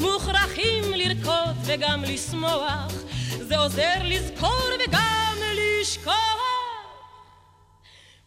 [0.00, 2.92] מוכרחים לרקוד וגם לשמוח,
[3.40, 5.36] זה עוזר לזכור וגם
[5.80, 6.36] לשכוח.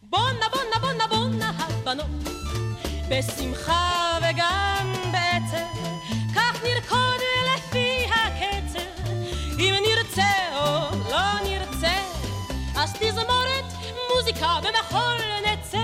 [0.02, 1.49] בונה, בונה, בונה, בונה
[1.82, 2.06] הבנות,
[3.08, 5.66] בשמחה וגם בעצב,
[6.34, 7.20] כך נרקוד
[7.56, 9.10] לפי הקצב,
[9.58, 11.94] אם נרצה או לא נרצה,
[12.76, 13.64] אז תזמורת
[14.14, 15.16] מוזיקה במחול
[15.46, 15.78] נצא.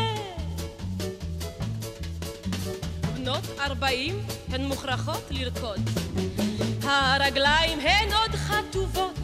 [3.14, 5.80] בנות ארבעים הן מוכרחות לרקוד,
[6.82, 9.18] הרגליים הן עוד חטובות,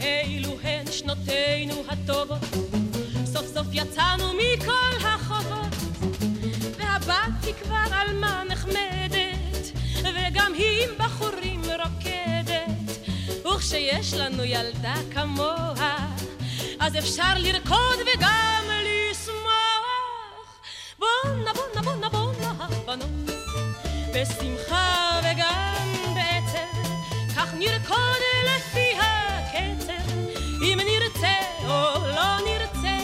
[0.00, 2.38] אילו הן שנותינו הטובות,
[3.24, 5.15] סוף סוף יצאנו מכל היא
[7.62, 9.70] כבר עלמה נחמדת,
[10.02, 13.08] וגם היא עם בחורים רוקדת,
[13.46, 15.96] וכשיש לנו ילדה כמוה,
[16.80, 19.46] אז אפשר לרקוד וגם לשמוח.
[20.98, 23.30] בונה, בונה, בונה, בונה הבנות,
[24.14, 26.80] בשמחה וגם בעצב,
[27.36, 30.10] כך נרקוד לפי הקצב,
[30.62, 32.96] אם נרצה או לא נרצה.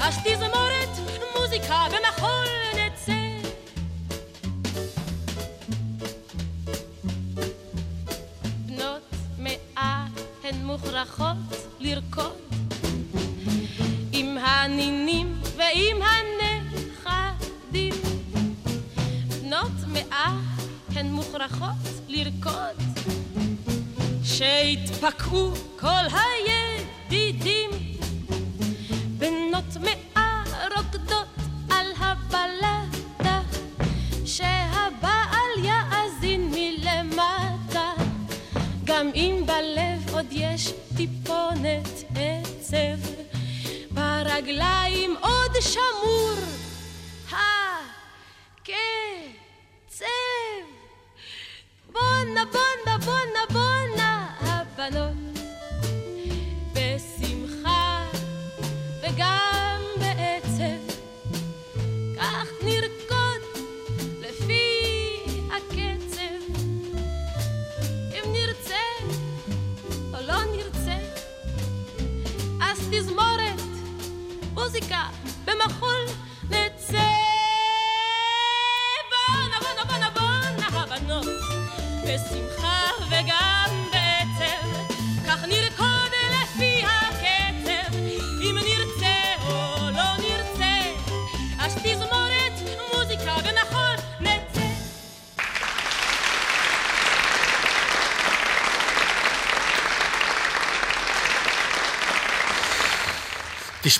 [0.00, 0.88] אז תזמורת
[1.36, 2.79] מוזיקה במחול
[11.90, 12.36] לרקוד
[14.12, 17.94] עם הנינים ועם הנכדים.
[19.28, 20.40] בנות מאה
[20.94, 21.76] הן מוכרחות
[22.08, 22.76] לרקוד
[24.24, 25.52] שהתפקעו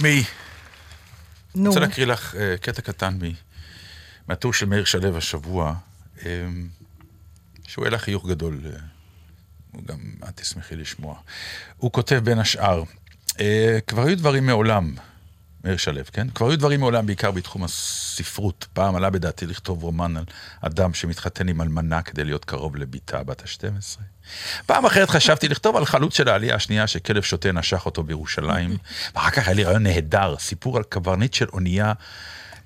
[0.01, 0.25] תשמעי, אני
[1.63, 3.33] נו, רוצה להקריא לך אה, קטע קטן מ-
[4.29, 5.75] מהטור של מאיר שלו השבוע,
[6.27, 6.47] אה,
[7.67, 8.61] שהוא העלה חיוך גדול,
[9.73, 11.21] הוא גם, את תשמחי לשמוע.
[11.77, 12.83] הוא כותב בין השאר,
[13.41, 14.95] אה, כבר היו דברים מעולם,
[15.65, 16.31] מאיר שלו, כן?
[16.31, 18.67] כבר היו דברים מעולם, בעיקר בתחום הספרות.
[18.73, 20.25] פעם עלה בדעתי לכתוב רומן על
[20.61, 24.01] אדם שמתחתן עם אלמנה כדי להיות קרוב לביתה בת ה-12.
[24.67, 28.77] פעם אחרת חשבתי לכתוב על חלוץ של העלייה השנייה שכלב שוטה נשך אותו בירושלים.
[29.15, 31.93] ואחר כך היה לי רעיון נהדר, סיפור על קברניט של אונייה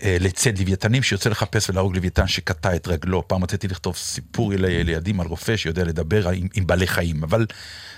[0.03, 3.29] אה, לצד לוויתנים שיוצא לחפש ולהרוג לוויתן שקטע את רגלו.
[3.29, 7.47] פעם רציתי לכתוב סיפור לילדים על רופא שיודע לדבר עם, עם בעלי חיים, אבל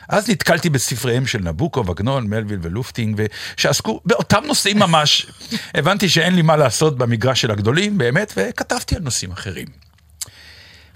[0.09, 3.23] אז נתקלתי בספריהם של נבוקוב, עגנון, מלוויל ולופטינג,
[3.57, 5.27] שעסקו באותם נושאים ממש.
[5.79, 9.67] הבנתי שאין לי מה לעשות במגרש של הגדולים, באמת, וכתבתי על נושאים אחרים.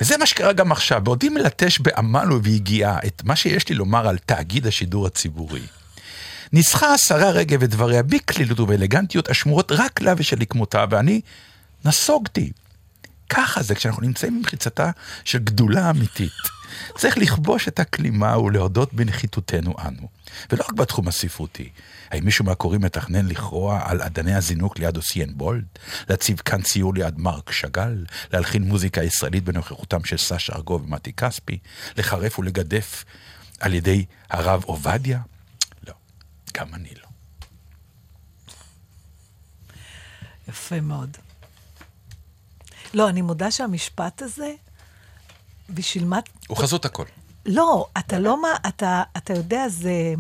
[0.00, 4.18] וזה מה שקרה גם עכשיו, בעודי מלטש בעמל וביגיעה את מה שיש לי לומר על
[4.18, 5.62] תאגיד השידור הציבורי.
[6.52, 11.20] ניסחה השרה רגב את דבריה בקלילות ובאלגנטיות השמורות רק לה ושלכמותה, ואני
[11.84, 12.52] נסוגתי.
[13.30, 14.90] ככה זה כשאנחנו נמצאים במחיצתה
[15.24, 16.32] של גדולה אמיתית.
[16.98, 20.08] צריך לכבוש את הכלימה ולהודות בנחיתותנו אנו.
[20.52, 21.68] ולא רק בתחום הספרותי.
[22.10, 25.64] האם מישהו מהקוראים מתכנן לכרוע על אדני הזינוק ליד אוסיין בולד?
[26.08, 28.04] להציב כאן ציור ליד מרק שאגאל?
[28.32, 31.58] להלחין מוזיקה ישראלית בנוכחותם של סשה ארגוב ומתי כספי?
[31.96, 33.04] לחרף ולגדף
[33.60, 35.20] על ידי הרב עובדיה?
[35.86, 35.94] לא,
[36.54, 37.08] גם אני לא.
[40.48, 41.16] יפה מאוד.
[42.94, 44.52] לא, אני מודה שהמשפט הזה,
[45.70, 46.18] בשביל מה...
[46.48, 47.04] הוא חזות הכל.
[47.46, 48.48] לא, אתה לא מה...
[48.68, 50.14] אתה, אתה יודע, זה...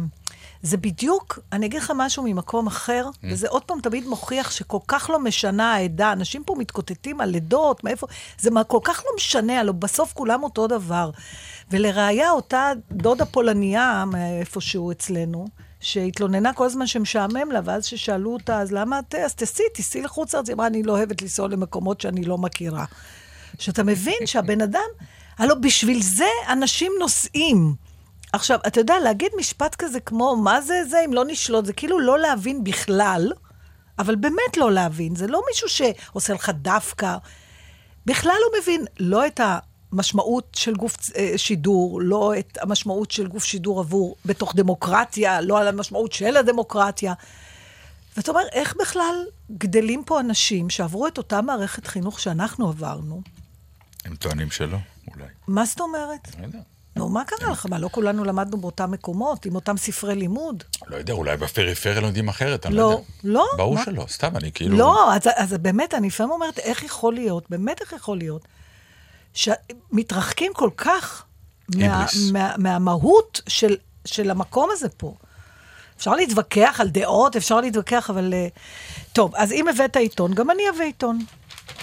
[0.62, 3.26] זה בדיוק, אני אגיד לך משהו ממקום אחר, Mm.
[3.30, 6.12] וזה עוד פעם תמיד מוכיח שכל כך לא משנה העדה.
[6.12, 8.06] אנשים פה מתקוטטים על לידות, מאיפה...
[8.38, 11.10] זה מה, כל כך לא משנה, הלוא בסוף כולם אותו דבר.
[11.70, 15.46] ולראיה, אותה דודה פולניה, מאיפשהו אצלנו,
[15.80, 19.14] שהתלוננה כל הזמן שמשעמם לה, ואז ששאלו אותה, אז למה את...
[19.14, 20.48] אז תסעי, תיסעי לחוץ לארץ.
[20.48, 22.84] היא אמרה, אני לא אוהבת לנסוע למקומות שאני לא מכירה.
[23.58, 24.88] שאתה מבין שהבן אדם,
[25.38, 27.74] הלוא בשביל זה אנשים נוסעים.
[28.32, 32.00] עכשיו, אתה יודע, להגיד משפט כזה כמו, מה זה זה אם לא נשלוט, זה כאילו
[32.00, 33.32] לא להבין בכלל,
[33.98, 35.16] אבל באמת לא להבין.
[35.16, 37.16] זה לא מישהו שעושה לך דווקא.
[38.06, 39.40] בכלל לא מבין לא את
[39.92, 45.60] המשמעות של גוף אה, שידור, לא את המשמעות של גוף שידור עבור בתוך דמוקרטיה, לא
[45.60, 47.14] על המשמעות של הדמוקרטיה.
[48.16, 49.24] ואתה אומר, איך בכלל
[49.58, 53.22] גדלים פה אנשים שעברו את אותה מערכת חינוך שאנחנו עברנו?
[54.04, 54.78] הם טוענים שלא,
[55.14, 55.26] אולי.
[55.48, 56.28] מה זאת אומרת?
[56.38, 56.58] לא יודע.
[56.96, 57.66] נו, מה קרה לך?
[57.66, 60.64] מה, לא כולנו למדנו באותם מקומות, עם אותם ספרי לימוד?
[60.86, 63.02] לא יודע, אולי בפריפריה לומדים אחרת, אני לא לא, יודע.
[63.24, 63.46] לא.
[63.56, 63.84] ברור מה?
[63.84, 64.78] שלא, סתם, אני כאילו...
[64.78, 68.48] לא, אז באמת, אני לפעמים אומרת, איך יכול להיות, באמת איך יכול להיות,
[69.34, 71.24] שמתרחקים כל כך
[71.76, 72.30] מה, היבריס.
[72.30, 75.14] מה, מהמהות של, של המקום הזה פה.
[75.96, 78.34] אפשר להתווכח על דעות, אפשר להתווכח, אבל...
[78.34, 78.48] אה,
[79.12, 81.18] טוב, אז אם הבאת עיתון, גם אני אביא עיתון.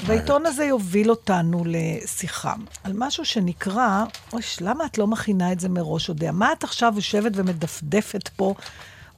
[0.05, 5.69] והעיתון הזה יוביל אותנו לשיחה על משהו שנקרא, אוי, למה את לא מכינה את זה
[5.69, 6.31] מראש, יודע?
[6.31, 8.53] מה את עכשיו יושבת ומדפדפת פה,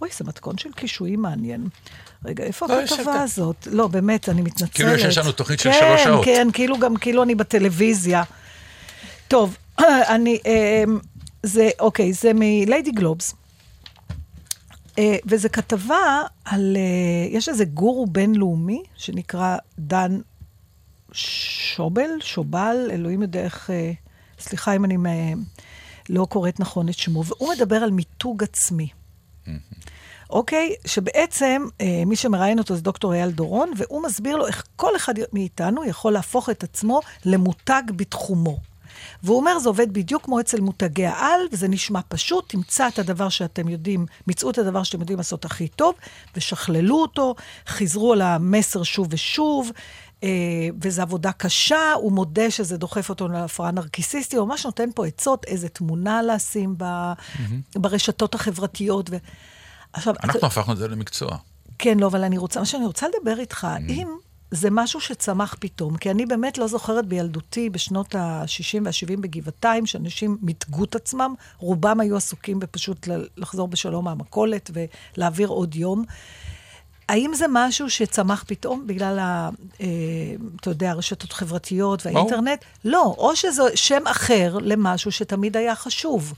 [0.01, 1.67] אוי, זה מתכון של קישואים מעניין.
[2.25, 3.21] רגע, איפה לא, הכתבה.
[3.21, 3.67] הזאת?
[3.71, 4.73] לא, באמת, אני מתנצלת.
[4.73, 6.25] כאילו יש לנו תוכנית של כן, שלוש שעות.
[6.25, 8.23] כן, כאילו גם כאילו אני בטלוויזיה.
[9.27, 9.57] טוב,
[10.13, 10.83] אני, אה,
[11.43, 13.35] זה, אוקיי, זה מליידי גלובס.
[14.99, 20.19] אה, וזה כתבה על, אה, יש איזה גורו בינלאומי שנקרא דן
[21.11, 23.91] שובל, שובל, אלוהים יודע איך, אה,
[24.39, 25.33] סליחה אם אני אה,
[26.09, 28.87] לא קוראת נכון את שמו, והוא מדבר על מיתוג עצמי.
[30.29, 30.73] אוקיי?
[30.85, 35.13] שבעצם אה, מי שמראיין אותו זה דוקטור אייל דורון, והוא מסביר לו איך כל אחד
[35.33, 38.57] מאיתנו יכול להפוך את עצמו למותג בתחומו.
[39.23, 43.29] והוא אומר, זה עובד בדיוק כמו אצל מותגי העל, וזה נשמע פשוט, תמצא את הדבר
[43.29, 45.95] שאתם יודעים, מצאו את הדבר שאתם יודעים לעשות הכי טוב,
[46.35, 47.35] ושכללו אותו,
[47.67, 49.71] חזרו על המסר שוב ושוב,
[50.23, 50.29] אה,
[50.81, 55.45] וזו עבודה קשה, הוא מודה שזה דוחף אותו להפרעה נרקיסיסטית, הוא ממש נותן פה עצות,
[55.45, 57.13] איזה תמונה לשים ב,
[57.75, 59.09] ברשתות החברתיות.
[59.09, 59.17] ו...
[59.93, 61.37] עכשיו, אנחנו הפכנו את זה למקצוע.
[61.79, 64.07] כן, לא, אבל אני רוצה, מה שאני רוצה לדבר איתך, אם
[64.51, 70.37] זה משהו שצמח פתאום, כי אני באמת לא זוכרת בילדותי, בשנות ה-60 וה-70 בגבעתיים, שאנשים
[70.41, 76.03] מיתגו את עצמם, רובם היו עסוקים בפשוט לחזור בשלום מהמכולת ולהעביר עוד יום.
[77.09, 79.49] האם זה משהו שצמח פתאום בגלל, ה,
[79.81, 79.87] אה,
[80.61, 82.65] אתה יודע, הרשתות החברתיות והאינטרנט?
[82.85, 86.33] לא, או שזה שם אחר למשהו שתמיד היה חשוב.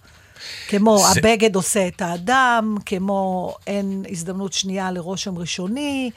[0.68, 6.12] כמו זה- הבגד עושה את האדם, כמו אין הזדמנות שנייה לרושם ראשוני.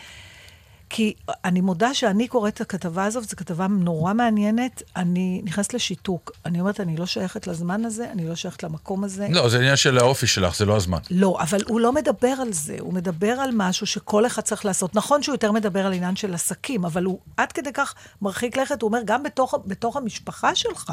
[0.91, 6.33] כי אני מודה שאני קוראת את הכתבה הזאת, זו כתבה נורא מעניינת, אני נכנסת לשיתוק.
[6.47, 9.27] אני אומרת, אני לא שייכת לזמן הזה, אני לא שייכת למקום הזה.
[9.31, 10.99] לא, זה עניין של האופי שלך, זה לא הזמן.
[11.11, 14.95] לא, אבל הוא לא מדבר על זה, הוא מדבר על משהו שכל אחד צריך לעשות.
[14.95, 18.83] נכון שהוא יותר מדבר על עניין של עסקים, אבל הוא עד כדי כך מרחיק לכת,
[18.83, 20.93] הוא אומר, גם בתוך, בתוך המשפחה שלך,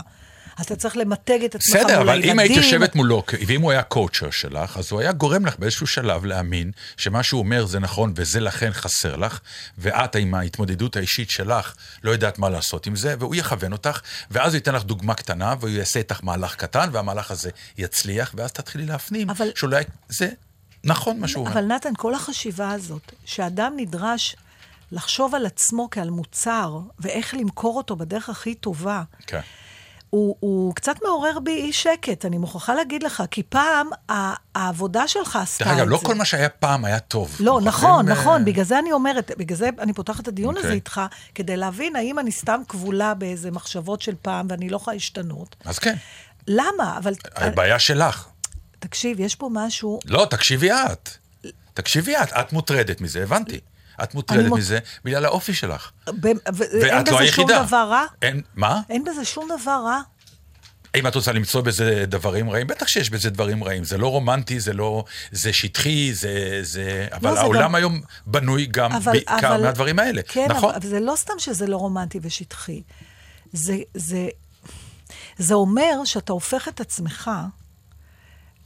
[0.62, 2.10] אתה צריך למתג את עצמך מול בסדר, הילדים.
[2.10, 5.56] אבל אם היית יושבת מולו, ואם הוא היה קואוצ'ר שלך, אז הוא היה גורם לך
[5.60, 9.40] באיזשהו שלב להאמין שמה שהוא אומר זה נכון וזה לכן חסר לך,
[9.78, 14.54] ואת עם ההתמודדות האישית שלך לא יודעת מה לעשות עם זה, והוא יכוון אותך, ואז
[14.54, 18.86] הוא ייתן לך דוגמה קטנה, והוא יעשה איתך מהלך קטן, והמהלך הזה יצליח, ואז תתחילי
[18.86, 20.30] להפנים אבל- שאולי זה
[20.84, 21.54] נכון מה שהוא אומר.
[21.54, 24.36] אבל נתן, כל החשיבה הזאת, שאדם נדרש
[24.92, 29.40] לחשוב על עצמו כעל מוצר, ואיך למכור אותו בדרך הכי טובה, כן.
[30.12, 33.90] הוא, הוא קצת מעורר בי אי שקט, אני מוכרחה להגיד לך, כי פעם
[34.56, 35.84] העבודה שלך עשתה דרך את זה.
[35.84, 37.38] אגב, לא כל מה שהיה פעם היה טוב.
[37.40, 40.58] לא, מוכרחים, נכון, אה, נכון, בגלל זה אני אומרת, בגלל זה אני פותחת את הדיון
[40.58, 40.76] הזה אוקיי.
[40.76, 41.02] איתך,
[41.36, 45.56] כדי להבין האם אני סתם כבולה באיזה מחשבות של פעם ואני לא יכולה להשתנות.
[45.66, 45.96] אז כן,
[46.48, 46.98] למה?
[46.98, 48.28] אבל הבעיה שלך.
[48.80, 50.00] תקשיב, יש פה משהו...
[50.06, 51.10] לא, תקשיבי את.
[51.74, 53.60] תקשיבי את, את מוטרדת מזה, הבנתי.
[54.04, 55.92] את מוטרדת מוט- מזה בגלל האופי שלך.
[56.10, 57.64] ב- ו- אין ואת לא בזה שום היחידה.
[57.64, 58.04] דבר רע?
[58.22, 58.82] אין, מה?
[58.90, 60.02] אין בזה שום דבר רע.
[60.96, 63.84] אם את רוצה למצוא בזה דברים רעים, בטח שיש בזה דברים רעים.
[63.84, 65.04] זה לא רומנטי, זה לא...
[65.32, 66.60] זה שטחי, זה...
[66.62, 67.08] זה...
[67.12, 70.22] אבל לא, זה העולם גם- היום בנוי גם אבל, בעיקר אבל, מהדברים האלה.
[70.28, 70.76] כן, נכון?
[70.76, 72.82] אבל זה לא סתם שזה לא רומנטי ושטחי.
[73.54, 74.28] זה, זה,
[75.38, 77.32] זה אומר שאתה הופך את עצמך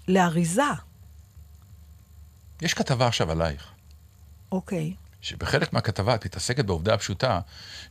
[0.07, 0.61] לאריזה.
[2.61, 3.67] יש כתבה עכשיו עלייך,
[4.51, 4.93] אוקיי.
[5.25, 7.39] שבחלק מהכתבה את מתעסקת בעובדה הפשוטה,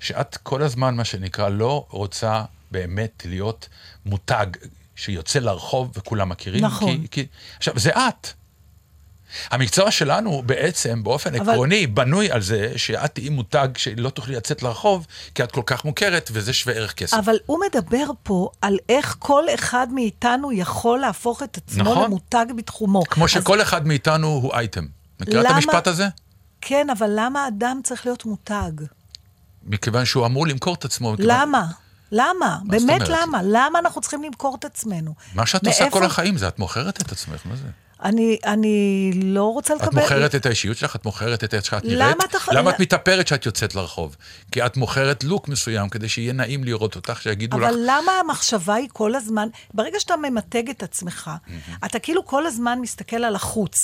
[0.00, 3.68] שאת כל הזמן, מה שנקרא, לא רוצה באמת להיות
[4.06, 4.46] מותג
[4.96, 6.64] שיוצא לרחוב וכולם מכירים.
[6.64, 7.00] נכון.
[7.02, 7.26] כי, כי...
[7.56, 8.28] עכשיו, זה את.
[9.50, 14.62] המקצוע שלנו בעצם, באופן אבל- עקרוני, בנוי על זה שאת תהיי מותג שלא תוכלי לצאת
[14.62, 17.16] לרחוב, כי את כל כך מוכרת, וזה שווה ערך כסף.
[17.16, 22.04] אבל הוא מדבר פה על איך כל אחד מאיתנו יכול להפוך את עצמו נכון.
[22.04, 23.02] למותג בתחומו.
[23.04, 24.86] כמו אז שכל אחד מאיתנו הוא אייטם.
[25.20, 26.08] מכירה את למה- המשפט הזה?
[26.66, 28.70] כן, אבל למה אדם צריך להיות מותג?
[29.64, 31.14] מכיוון שהוא אמור למכור את עצמו.
[31.18, 31.64] למה?
[32.12, 32.58] למה?
[32.64, 33.02] באמת?
[33.08, 33.40] למה?
[33.44, 35.14] למה אנחנו צריכים למכור את עצמנו?
[35.34, 37.62] מה שאת עושה מאיפה- כל החיים זה, את מוכרת את עצמך, מה זה?
[38.02, 39.88] אני, אני לא רוצה לקבל...
[39.88, 42.24] את מוכרת את האישיות שלך, את מוכרת את איך שאת למה נראית.
[42.34, 44.16] אתה למה את מתאפרת כשאת יוצאת לרחוב?
[44.52, 48.74] כי את מוכרת לוק מסוים כדי שיהיה נעים לראות אותך, שיגידו לך, אבל למה המחשבה
[48.74, 51.30] היא כל הזמן, ברגע שאתה ממתג את עצמך,
[51.84, 53.74] אתה כאילו כל הזמן מסתכל על החוץ.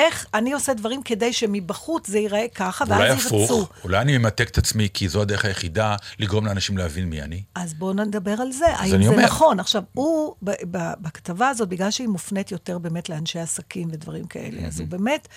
[0.00, 3.44] איך אני עושה דברים כדי שמבחוץ זה ייראה ככה, אולי ואז ירצו.
[3.44, 7.42] הפוך, אולי אני ממתג את עצמי כי זו הדרך היחידה לגרום לאנשים להבין מי אני.
[7.54, 9.24] אז בואו נדבר על זה, האם זה אומר.
[9.24, 9.60] נכון.
[9.60, 10.34] עכשיו, הוא,
[11.00, 15.28] בכתבה הזאת, בגלל שהיא מופנית יותר באמת לאנשי עסקים ודברים כאלה, אז הוא באמת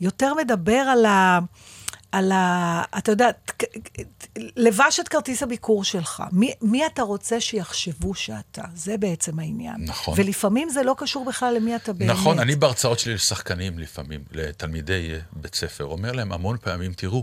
[0.00, 1.38] יותר מדבר על ה...
[2.12, 2.82] על ה...
[2.98, 3.28] אתה יודע,
[4.56, 6.22] לבש את כרטיס הביקור שלך.
[6.32, 8.62] מי, מי אתה רוצה שיחשבו שאתה?
[8.74, 9.76] זה בעצם העניין.
[9.78, 10.14] נכון.
[10.16, 12.10] ולפעמים זה לא קשור בכלל למי אתה באמת.
[12.10, 17.22] נכון, אני בהרצאות שלי לשחקנים לפעמים, לתלמידי בית ספר, אומר להם המון פעמים, תראו,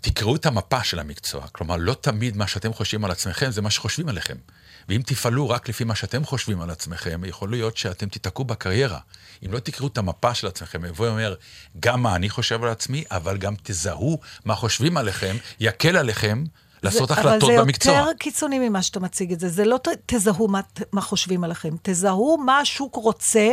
[0.00, 1.46] תקראו את המפה של המקצוע.
[1.52, 4.36] כלומר, לא תמיד מה שאתם חושבים על עצמכם זה מה שחושבים עליכם.
[4.88, 8.98] ואם תפעלו רק לפי מה שאתם חושבים על עצמכם, יכול להיות שאתם תיתקעו בקריירה.
[9.46, 11.34] אם לא תקראו את המפה של עצמכם, יבוא ואומר,
[11.80, 16.44] גם מה אני חושב על עצמי, אבל גם תזהו מה חושבים עליכם, יקל עליכם
[16.82, 17.92] לעשות זה, החלטות אבל זה במקצוע.
[17.94, 19.48] יותר קיצוני ממה שאתה מציג את זה.
[19.48, 20.60] זה לא ת, תזהו מה,
[20.92, 23.48] מה חושבים עליכם, תזהו מה השוק רוצה,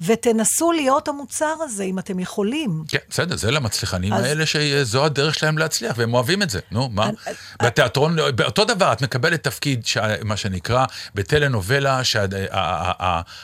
[0.00, 2.82] ותנסו להיות המוצר הזה, אם אתם יכולים.
[2.88, 6.60] כן, בסדר, זה למצליחנים אז- האלה שזו הדרך שלהם להצליח, והם אוהבים את זה.
[6.70, 7.04] נו, מה?
[7.06, 7.14] אני-
[7.62, 10.84] בתיאטרון, באותו דבר, את מקבלת תפקיד, ש- מה שנקרא,
[11.14, 12.00] בטלנובלה,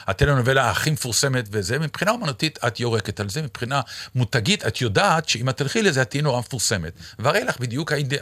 [0.07, 3.81] שהטלנובלה הכי מפורסמת וזה, מבחינה אומנותית את יורקת על זה, מבחינה
[4.15, 6.93] מותגית, את יודעת שאם את תלכי לזה, את תהיי נורא מפורסמת.
[7.19, 8.13] והרי לך בדיוק האיד-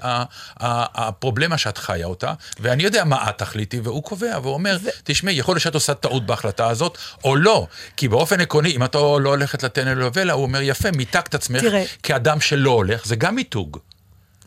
[0.60, 5.56] הפרובלמה שאת חיה אותה, ואני יודע מה את תחליטי, והוא קובע, והוא אומר, תשמעי, יכול
[5.56, 7.68] להיות שאת עושה טעות בהחלטה הזאת, או לא.
[7.98, 11.84] כי באופן עקרוני, אם את לא הולכת לטלנובלה, הוא אומר, יפה, מיתגת עצמך תראה.
[12.04, 13.78] כאדם שלא הולך, זה גם מיתוג.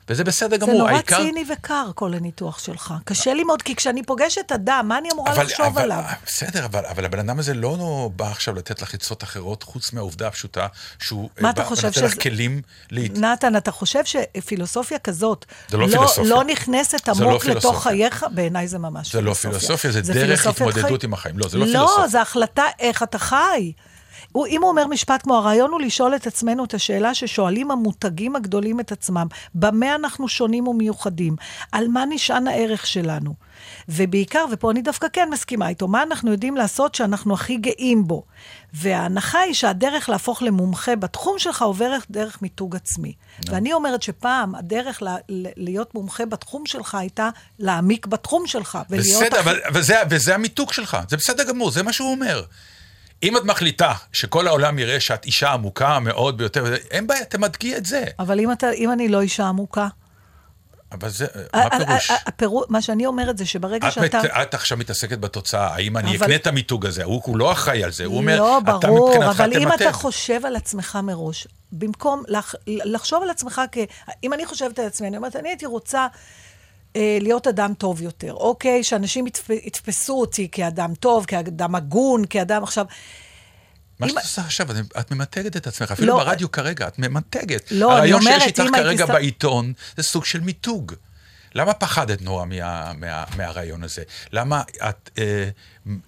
[0.09, 1.17] וזה בסדר זה גמור, נורא העיקר...
[1.17, 2.95] ציני וקר, כל הניתוח שלך.
[3.05, 6.03] קשה לי מאוד, כי כשאני פוגשת אדם, מה אני אמורה אבל, לחשוב אבל, עליו?
[6.27, 10.29] בסדר, אבל, אבל הבן אדם הזה לא בא עכשיו לתת לך עצות אחרות, חוץ מהעובדה
[10.29, 10.67] הפשוטה
[10.99, 13.11] שהוא מה אה, אתה בא חושב ונותן לך שזה- כלים להת...
[13.19, 16.25] נתן, אתה חושב שפילוסופיה כזאת זה לא פילוסופיה.
[16.31, 17.81] לא נכנסת זה לא עמוק לתוך פילוסופיה.
[17.81, 18.27] חייך?
[18.35, 21.11] בעיניי זה ממש זה לא פילוסופיה, זה דרך פילוסופיית התמודדות חיים.
[21.11, 21.39] עם החיים.
[21.39, 22.09] לא, זה לא לא, פילוסופיה.
[22.09, 23.73] זו החלטה איך אתה חי.
[24.33, 28.37] הוא, אם הוא אומר משפט כמו, הרעיון הוא לשאול את עצמנו את השאלה ששואלים המותגים
[28.37, 31.37] הגדולים את עצמם, במה אנחנו שונים ומיוחדים?
[31.73, 33.35] על מה נשען הערך שלנו?
[33.89, 38.23] ובעיקר, ופה אני דווקא כן מסכימה איתו, מה אנחנו יודעים לעשות שאנחנו הכי גאים בו?
[38.75, 43.13] וההנחה היא שהדרך להפוך למומחה בתחום שלך עוברת דרך מיתוג עצמי.
[43.47, 48.79] ואני אומרת שפעם הדרך ל- ל- להיות מומחה בתחום שלך הייתה להעמיק בתחום שלך.
[48.91, 52.43] ולהיות בסדר, הכי- אבל, וזה, וזה המיתוג שלך, זה בסדר גמור, זה מה שהוא אומר.
[53.23, 57.87] אם את מחליטה שכל העולם יראה שאת אישה עמוקה מאוד ביותר, אין בעיה, תמדגי את
[57.87, 58.05] זה.
[58.19, 59.89] אבל אם, אתה, אם אני לא אישה עמוקה,
[60.93, 62.11] אבל זה, מה ה- פירוש?
[62.11, 64.19] ה- הפירו- מה שאני אומרת זה שברגע את, שאתה...
[64.23, 67.53] מת, את עכשיו מתעסקת בתוצאה, האם אני אבל- אקנה את המיתוג הזה, הוא, הוא לא
[67.53, 69.73] אחראי על זה, הוא אומר, לא, אתה ברור, מבחינתך אבל אם.
[69.73, 73.79] אתה חושב על עצמך מראש, במקום לח, לחשוב על עצמך כ...
[74.25, 76.07] אם אני חושבת על עצמי, אני אומרת, אני הייתי רוצה
[77.21, 78.85] להיות אדם טוב יותר, אוקיי?
[78.85, 82.87] שאנשים יתפ, יתפסו אותי כאדם טוב, כאדם הגון, כאדם עכשיו...
[84.01, 84.67] מה אם- שאת עושה עכשיו,
[85.01, 87.69] את- ממתגת את עצמך, אפילו לא, ברדיו כרגע, את ממתגת.
[87.71, 90.93] לא, אני הרעיון אומרת, שיש איתך אם הייתי כרגע ס- בעיתון, זה סוג של מיתוג.
[91.57, 94.03] למה פחדת נורא מה, מה, מהרעיון הזה?
[94.33, 95.49] למה את, אה,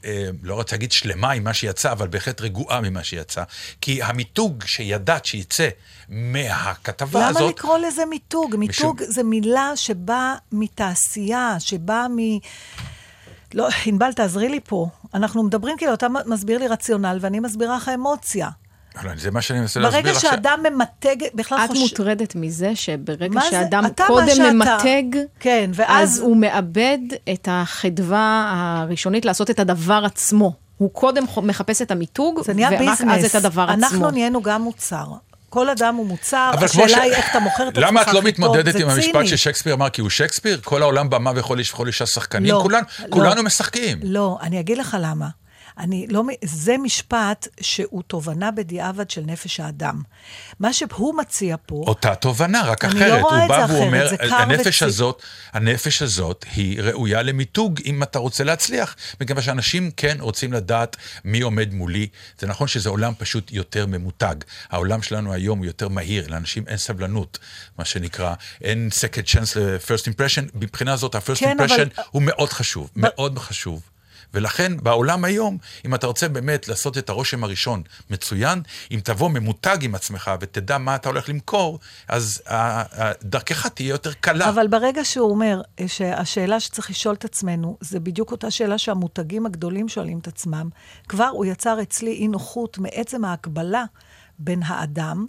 [0.05, 3.43] אה, לא רוצה להגיד שלמה עם מה שיצא, אבל בהחלט רגועה ממה שיצא?
[3.81, 5.69] כי המיתוג שידעת שיצא
[6.09, 7.55] מהכתבה למה הזאת...
[7.59, 8.57] לקרוא לזה מיתוג?
[8.57, 12.17] מיתוג משום- זה מילה שבאה מתעשייה, שבאה מ...
[13.55, 14.89] לא, ענבל, תעזרי לי פה.
[15.15, 18.49] אנחנו מדברים כאילו, אתה מסביר לי רציונל ואני מסבירה לך אמוציה.
[19.05, 20.31] לא, זה מה שאני מנסה להסביר ברגע עכשיו.
[20.31, 23.41] שאדם ממתג, בכלל את מוטרדת מזה שברגע?
[23.51, 24.53] שאדם קודם שאתה.
[24.53, 25.03] ממתג,
[25.41, 26.99] כן, ואז- אז הוא מאבד
[27.33, 30.53] את החדווה הראשונית לעשות את הדבר עצמו.
[30.79, 33.01] הוא קודם מחפש את המיתוג, ורק ביזנס.
[33.25, 33.73] אז את הדבר עצמו.
[33.75, 35.05] אנחנו נהיינו גם מוצר.
[35.51, 38.13] כל אדם הוא מוצר, השאלה ש- היא איך אתה מוכר את עצמך למה את לא
[38.13, 39.29] טוב, מתמודדת זה עם המשפט ציני.
[39.29, 40.61] ששייקספיר אמר כי הוא שייקספיר?
[40.65, 42.55] כל העולם במה וכל איש וכל אישה שחקנים?
[42.55, 43.07] לא, כולנו, לא.
[43.11, 43.99] כולנו משחקים.
[44.03, 45.29] לא, אני אגיד לך למה.
[45.79, 50.03] אני לא, זה משפט שהוא תובנה בדיעבד של נפש האדם.
[50.61, 53.09] מה שהוא מציע פה, אותה תובנה, רק אני אחרת.
[53.23, 57.23] לא רואה את זה אחרת, ואומר, זה קר הנפש וצי- הזאת, הנפש הזאת היא ראויה
[57.23, 58.97] למיתוג אם אתה רוצה להצליח.
[59.21, 62.09] מכיוון שאנשים כן רוצים לדעת מי עומד מולי.
[62.39, 64.35] זה נכון שזה עולם פשוט יותר ממותג.
[64.71, 67.39] העולם שלנו היום הוא יותר מהיר, לאנשים אין סבלנות,
[67.79, 68.35] מה שנקרא.
[68.63, 70.51] אין second chance ל-first impression.
[70.55, 73.83] מבחינה זאת, ה-first כן, אבל- impression הוא מאוד חשוב, מאוד חשוב.
[74.35, 79.79] ולכן בעולם היום, אם אתה רוצה באמת לעשות את הרושם הראשון מצוין, אם תבוא ממותג
[79.81, 82.43] עם עצמך ותדע מה אתה הולך למכור, אז
[83.23, 84.49] דרכך תהיה יותר קלה.
[84.49, 89.47] אבל ברגע שהוא אומר אה, שהשאלה שצריך לשאול את עצמנו, זה בדיוק אותה שאלה שהמותגים
[89.47, 90.69] הגדולים שואלים את עצמם,
[91.09, 93.85] כבר הוא יצר אצלי אי נוחות מעצם ההקבלה
[94.39, 95.27] בין האדם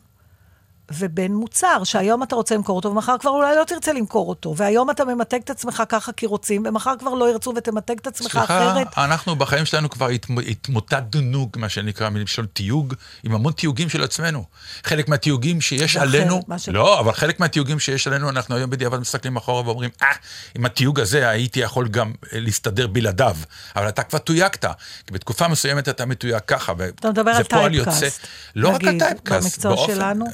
[0.91, 4.89] ובין מוצר, שהיום אתה רוצה למכור אותו, ומחר כבר אולי לא תרצה למכור אותו, והיום
[4.89, 8.43] אתה ממתג את עצמך ככה כי רוצים, ומחר כבר לא ירצו ותמתג את עצמך סליחה,
[8.43, 8.87] אחרת.
[8.97, 14.43] אנחנו בחיים שלנו כבר התמ- התמוטטנו, מה שנקרא, מלשון תיוג, עם המון תיוגים של עצמנו.
[14.83, 19.35] חלק מהתיוגים שיש עלינו, ש- לא, אבל חלק מהתיוגים שיש עלינו, אנחנו היום בדיעבד מסתכלים
[19.35, 20.07] אחורה ואומרים, אה,
[20.55, 23.35] עם התיוג הזה הייתי יכול גם אה, להסתדר בלעדיו.
[23.75, 24.65] אבל אתה כבר תויגת,
[25.07, 28.27] כי בתקופה מסוימת אתה מתויג ככה, אתה מדבר על typecast.
[28.55, 30.25] לא רק על נגיד, typecast, במקצוע באופן- שלנו.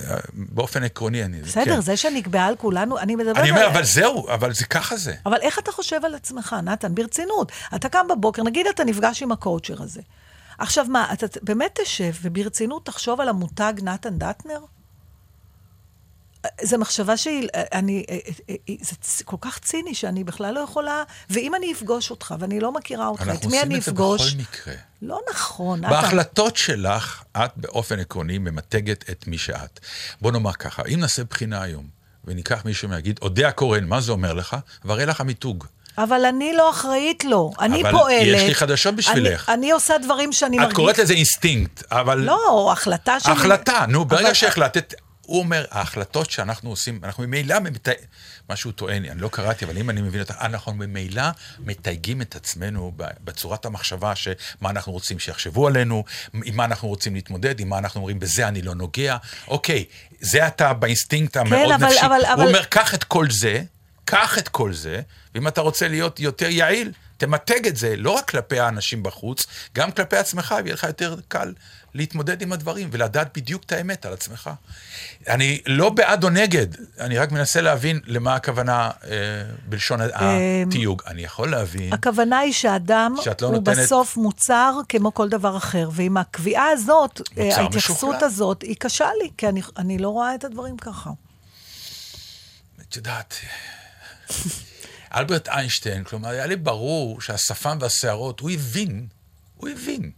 [0.50, 1.42] באופן עקרוני אני...
[1.42, 1.82] בסדר, כן.
[1.82, 3.68] זה שנקבעה על כולנו, אני מדברת אני אומר, על...
[3.68, 5.14] אבל זהו, אבל זה ככה זה.
[5.26, 6.96] אבל איך אתה חושב על עצמך, נתן?
[6.96, 7.52] ברצינות.
[7.76, 10.02] אתה קם בבוקר, נגיד אתה נפגש עם ה coacher הזה.
[10.58, 14.60] עכשיו מה, אתה באמת תשב וברצינות תחשוב על המותג נתן דטנר?
[16.64, 18.18] זו מחשבה שהיא, אני, אה,
[18.50, 22.60] אה, אה, זה כל כך ציני שאני בכלל לא יכולה, ואם אני אפגוש אותך, ואני
[22.60, 24.34] לא מכירה אותך, את אנחנו מי עושים אני את זה אפגוש?
[24.34, 24.74] בכל מקרה.
[25.02, 25.80] לא נכון.
[25.86, 29.80] אתה- בהחלטות שלך, את באופן עקרוני ממתגת את מי שאת.
[30.22, 31.86] בוא נאמר ככה, אם נעשה בחינה היום,
[32.26, 34.56] וניקח מישהו ויגיד, אודיה קורן, מה זה אומר לך?
[34.86, 35.64] והראה לך המיתוג.
[35.98, 37.52] אבל אני לא אחראית לו.
[37.60, 38.22] אני אבל פועלת.
[38.22, 39.50] יש לי חדשות בשבילך.
[39.50, 40.76] אני, אני עושה דברים שאני את מרגיש...
[40.76, 42.18] קוראת לזה אינסטינקט, אבל...
[42.20, 43.34] לא, החלטה שלי...
[43.34, 44.94] החלטה, נו, ברגע אבל- שהחלטת...
[45.26, 47.88] הוא אומר, ההחלטות שאנחנו עושים, אנחנו ממילא, מת...
[48.50, 51.24] מה שהוא טוען, אני לא קראתי, אבל אם אני מבין אותך, אנחנו ממילא
[51.60, 54.36] מתייגים את עצמנו בצורת המחשבה, שמה
[54.70, 56.04] אנחנו רוצים שיחשבו עלינו,
[56.44, 59.18] עם מה אנחנו רוצים להתמודד, עם מה אנחנו אומרים, בזה אני לא נוגע.
[59.48, 59.86] אוקיי,
[60.22, 62.06] זה אתה באינסטינקט המאוד כן, אבל- נפשי.
[62.06, 63.64] אבל- הוא אבל- אומר, קח את כל זה,
[64.06, 65.02] קח את כל זה,
[65.36, 69.46] ואם אתה רוצה להיות יותר יעיל, תמתג את זה, לא רק כלפי האנשים בחוץ,
[69.76, 71.54] גם כלפי עצמך, ויהיה לך יותר קל
[71.94, 74.50] להתמודד עם הדברים ולדעת בדיוק את האמת על עצמך.
[75.28, 76.68] אני לא בעד או נגד,
[77.00, 79.10] אני רק מנסה להבין למה הכוונה אה,
[79.66, 81.02] בלשון התיוג.
[81.08, 85.90] אני יכול להבין, הכוונה היא שאדם לא הוא נותנת- בסוף מוצר כמו כל דבר אחר,
[85.94, 88.24] ועם הקביעה הזאת, אה, ההתייחסות משוכלל.
[88.28, 91.10] הזאת, היא קשה לי, כי אני, אני לא רואה את הדברים ככה.
[92.90, 93.36] את יודעת,
[95.16, 99.08] אלברט איינשטיין, כלומר, היה לי ברור שהשפם והשערות, הוא הבין,
[99.56, 100.12] הוא הבין.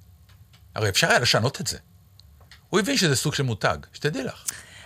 [0.76, 1.78] הרי אפשר היה לשנות את זה.
[2.70, 4.44] הוא הבין שזה סוג של מותג, שתדעי לך.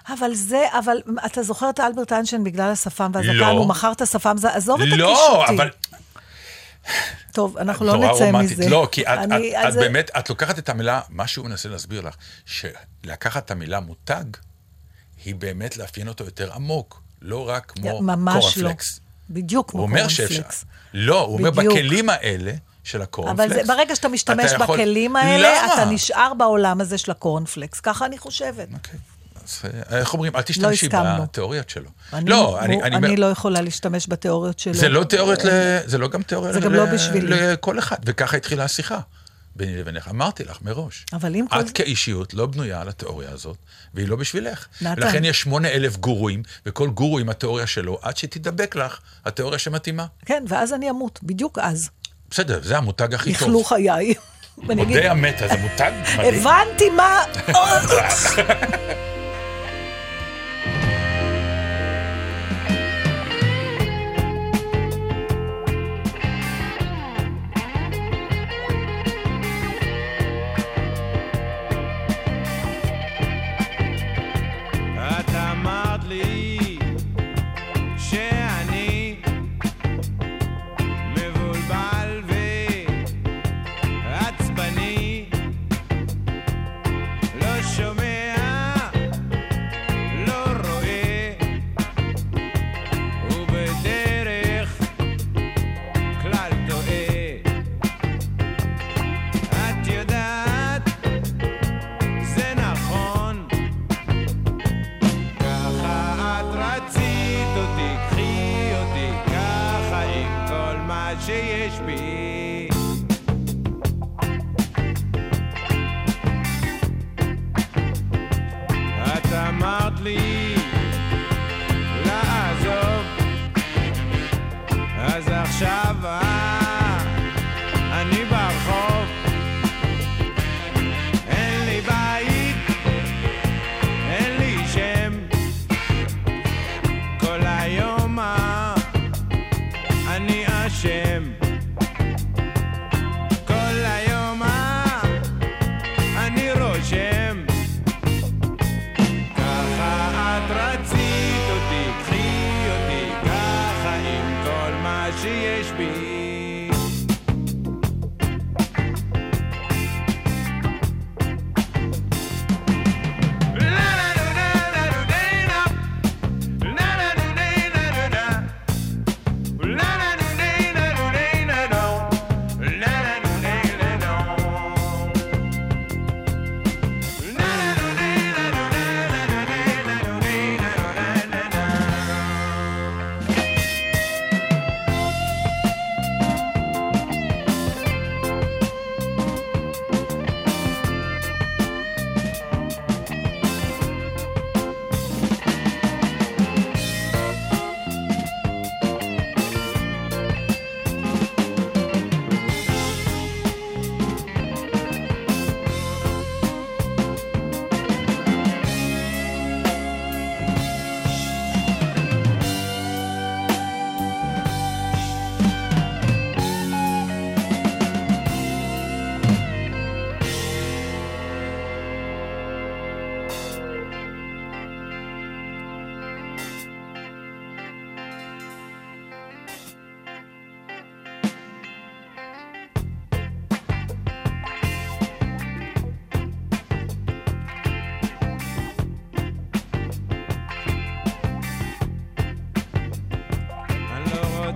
[0.07, 3.47] אבל זה, אבל אתה זוכר את אלברט איינשטיין בגלל השפם והזקן, לא.
[3.47, 5.55] הוא מכר את השפם, זה- עזוב את לא, הקישוטי.
[5.55, 5.69] אבל...
[7.31, 8.59] טוב, אנחנו לא נצא רומנטית.
[8.59, 8.69] מזה.
[8.69, 11.69] לא, כי את, אני- את, את זה- באמת, את לוקחת את המילה, מה שהוא מנסה
[11.69, 14.23] להסביר לך, שלקחת את המילה מותג,
[15.25, 18.71] היא באמת לאפיין אותו יותר עמוק, לא רק כמו ממש לא.
[19.31, 19.43] קורנפלקס.
[19.43, 20.27] בדיוק כמו הוא אומר שאפשר.
[20.35, 20.65] קורנפלקס.
[20.93, 21.51] לא, הוא אומר.
[21.51, 22.51] בכלים האלה
[22.83, 23.51] של הקורנפלקס.
[23.51, 25.73] אבל זה, ברגע שאתה משתמש אתה יכול- בכלים האלה, למה?
[25.73, 27.79] אתה נשאר בעולם הזה של הקורנפלקס.
[27.79, 28.67] ככה אני חושבת.
[28.73, 28.99] אוקיי.
[29.45, 29.61] אז
[29.91, 30.35] אה, איך אומרים?
[30.35, 31.23] אל תשתמשי הסכמנו.
[31.23, 31.89] בתיאוריות שלו.
[32.13, 32.75] אני, לא, אני...
[32.75, 34.73] הוא, אני, אני אומר- לא יכולה להשתמש בתיאוריות שלו.
[34.73, 35.49] זה לא תיאוריות ל...
[35.85, 37.27] זה לא גם תיאוריה זה גם ל- לא בשבילי.
[37.53, 38.99] לכל אחד, וככה התחילה השיחה
[39.55, 40.07] ביני לבינך.
[40.07, 41.05] אמרתי לך מראש.
[41.13, 43.57] אבל אם כל את זה- כאישיות לא בנויה על התיאוריה הזאת,
[43.93, 44.67] והיא לא בשבילך.
[44.81, 44.93] נתן.
[45.03, 50.05] ולכן יש שמונה אלף גורואים, וכל גורו עם התיאוריה שלו, עד שתדבק לך התיאוריה שמתאימה.
[50.25, 51.89] כן, ואז אני אמות, בדיוק אז.
[52.29, 53.41] בסדר, זה המותג הכי טוב.
[53.41, 54.13] יכלו חיי.
[54.57, 56.47] מודה המתה, זה מותג מדהים.
[56.47, 57.23] הבנתי מה...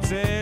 [0.08, 0.35] Texas.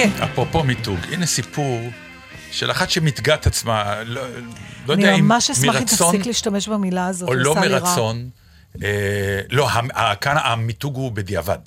[0.00, 0.22] כן.
[0.22, 1.80] אפרופו מיתוג, הנה סיפור
[2.50, 4.22] של אחת שמיתגה את עצמה, לא,
[4.86, 7.54] לא יודע אני אם ממש אשמח אם מרצון תפסיק להשתמש במילה הזאת, או לא.
[7.54, 8.30] מרצון.
[8.82, 9.68] אה, לא,
[10.20, 11.58] כאן המיתוג הוא בדיעבד.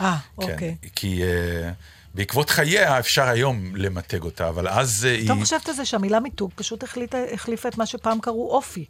[0.00, 0.76] אה, כן, אוקיי.
[0.96, 1.70] כי אה,
[2.14, 5.24] בעקבות חייה אפשר היום למתג אותה, אבל אז אה, היא...
[5.24, 8.84] אתה חושבת על זה שהמילה מיתוג פשוט החליטה, החליפה את מה שפעם קראו אופי.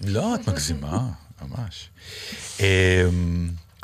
[0.00, 1.00] לא, את מגזימה,
[1.42, 1.88] ממש.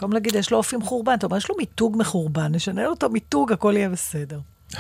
[0.01, 3.03] במקום להגיד, יש לו אופי מחורבן, אתה אומר, יש לו מיתוג מחורבן, נשנה לו את
[3.03, 4.41] המיתוג, הכל יהיה בסדר.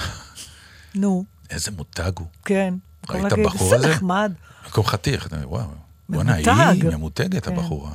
[0.94, 2.26] נו, איזה מותג הוא.
[2.44, 2.74] כן.
[3.10, 3.88] ראית להגיד, בחור "איזה הזה?
[3.88, 4.32] נחמד.
[4.68, 5.64] מקום חתיך, וואו,
[6.08, 6.50] בוא'נה, ממותג.
[6.72, 7.52] היא ממותגת, כן.
[7.52, 7.90] הבחורה.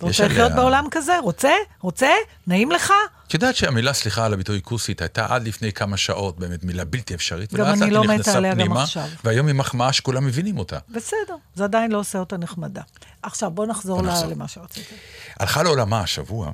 [0.00, 1.18] אתה רוצה לחיות עליה- בעולם כזה?
[1.18, 1.50] רוצה?
[1.80, 2.08] רוצה?
[2.46, 2.92] נעים לך?
[3.28, 7.14] את יודעת שהמילה, סליחה על הביטוי כוסית, הייתה עד לפני כמה שעות באמת מילה בלתי
[7.14, 7.54] אפשרית.
[7.54, 9.08] גם אני לא מתה עליה גם פנימה, עכשיו.
[9.24, 10.78] והיום היא מחמאה שכולם מבינים אותה.
[10.88, 12.82] בסדר, זה עדיין לא עושה אותה נחמדה.
[13.22, 14.30] עכשיו, בוא נחזור בוא נחזור.
[14.30, 14.94] למה שרציתי.
[15.40, 16.50] הלכה לעולמה השבוע,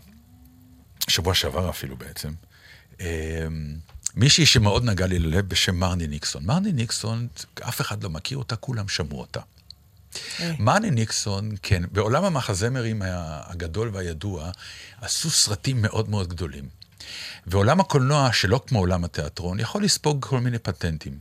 [1.09, 2.31] שבוע שעבר אפילו בעצם,
[3.01, 3.07] אה,
[4.15, 6.45] מישהי שמאוד נגע לי ללב בשם מרני ניקסון.
[6.45, 7.27] מרני ניקסון,
[7.69, 9.41] אף אחד לא מכיר אותה, כולם שמעו אותה.
[10.41, 10.53] אה.
[10.59, 14.51] מרני ניקסון, כן, בעולם המחזמרים הגדול והידוע,
[15.01, 16.64] עשו סרטים מאוד מאוד גדולים.
[17.47, 21.19] ועולם הקולנוע, שלא כמו עולם התיאטרון, יכול לספוג כל מיני פטנטים.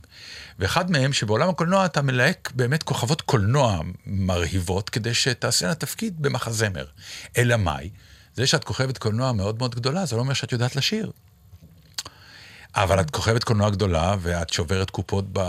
[0.58, 6.84] ואחד מהם, שבעולם הקולנוע אתה מלהק באמת כוכבות קולנוע מרהיבות, כדי שתעשינה תפקיד במחזמר.
[7.36, 7.90] אלא מאי?
[8.34, 11.10] זה שאת כוכבת קולנוע מאוד מאוד גדולה, זה לא אומר שאת יודעת לשיר.
[12.74, 15.40] אבל את כוכבת קולנוע גדולה, ואת שוברת קופות ב...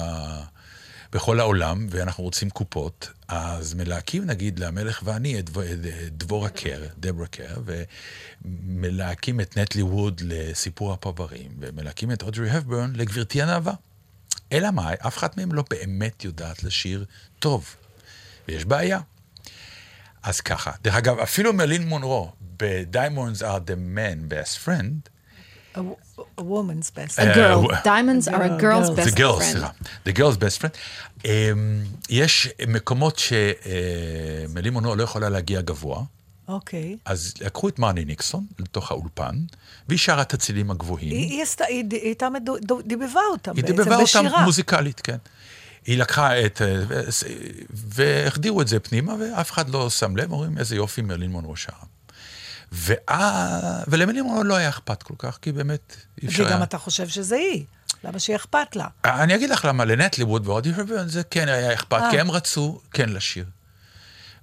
[1.13, 7.27] בכל העולם, ואנחנו רוצים קופות, אז מלהקים נגיד למלך ואני את את דבורה קר, דברה
[7.27, 13.73] קר, ומלהקים את נטלי ווד לסיפור הפרברים, ומלהקים את אודרי הפברן לגברתי הנאווה.
[14.51, 17.05] אלא מאי, אף אחת מהם לא באמת יודעת לשיר
[17.39, 17.75] טוב,
[18.47, 18.99] ויש בעיה.
[20.23, 25.09] אז ככה, דרך אגב, אפילו מלין מונרו, ב-Diamonds are the man best friend,
[26.37, 27.19] A wo- a woman's best.
[27.19, 27.67] A אה, girl.
[27.83, 28.95] Diamonds are a Girl, girl's girl.
[28.95, 29.51] best The friend.
[29.51, 29.69] סליחה.
[30.07, 30.71] The girls best friend.
[31.23, 31.27] Um,
[32.09, 36.03] יש מקומות שמלי מונו לא יכולה להגיע גבוה,
[36.47, 36.97] אוקיי.
[37.05, 39.35] אז לקחו את מרני ניקסון לתוך האולפן,
[39.87, 41.11] והיא שרה את הצילים הגבוהים.
[41.11, 42.27] היא היא עשתה- היא היא הייתה
[42.85, 44.43] דיבבה אותם היא בעצם דיבבה אותם בשירה.
[44.45, 45.17] מוזיקלית, כן.
[45.85, 46.61] היא לקחה את...
[46.61, 47.01] אה, ו-
[47.73, 51.75] והחדירו את זה פנימה, ואף אחד לא שם לב, אומרים, איזה יופי מרלין מונרו שרה.
[52.71, 53.83] ואה-
[54.23, 56.43] מונרו לא היה אכפת כל כך, כי באמת אי אפשר...
[56.43, 57.65] וגם היה- אתה חושב שזה היא.
[58.03, 58.87] למה שיהיה אכפת לה?
[59.05, 62.11] אני אגיד לך למה, לנטלי ווד ואודי הרברן זה כן היה אכפת, אה.
[62.11, 63.45] כי הם רצו כן לשיר.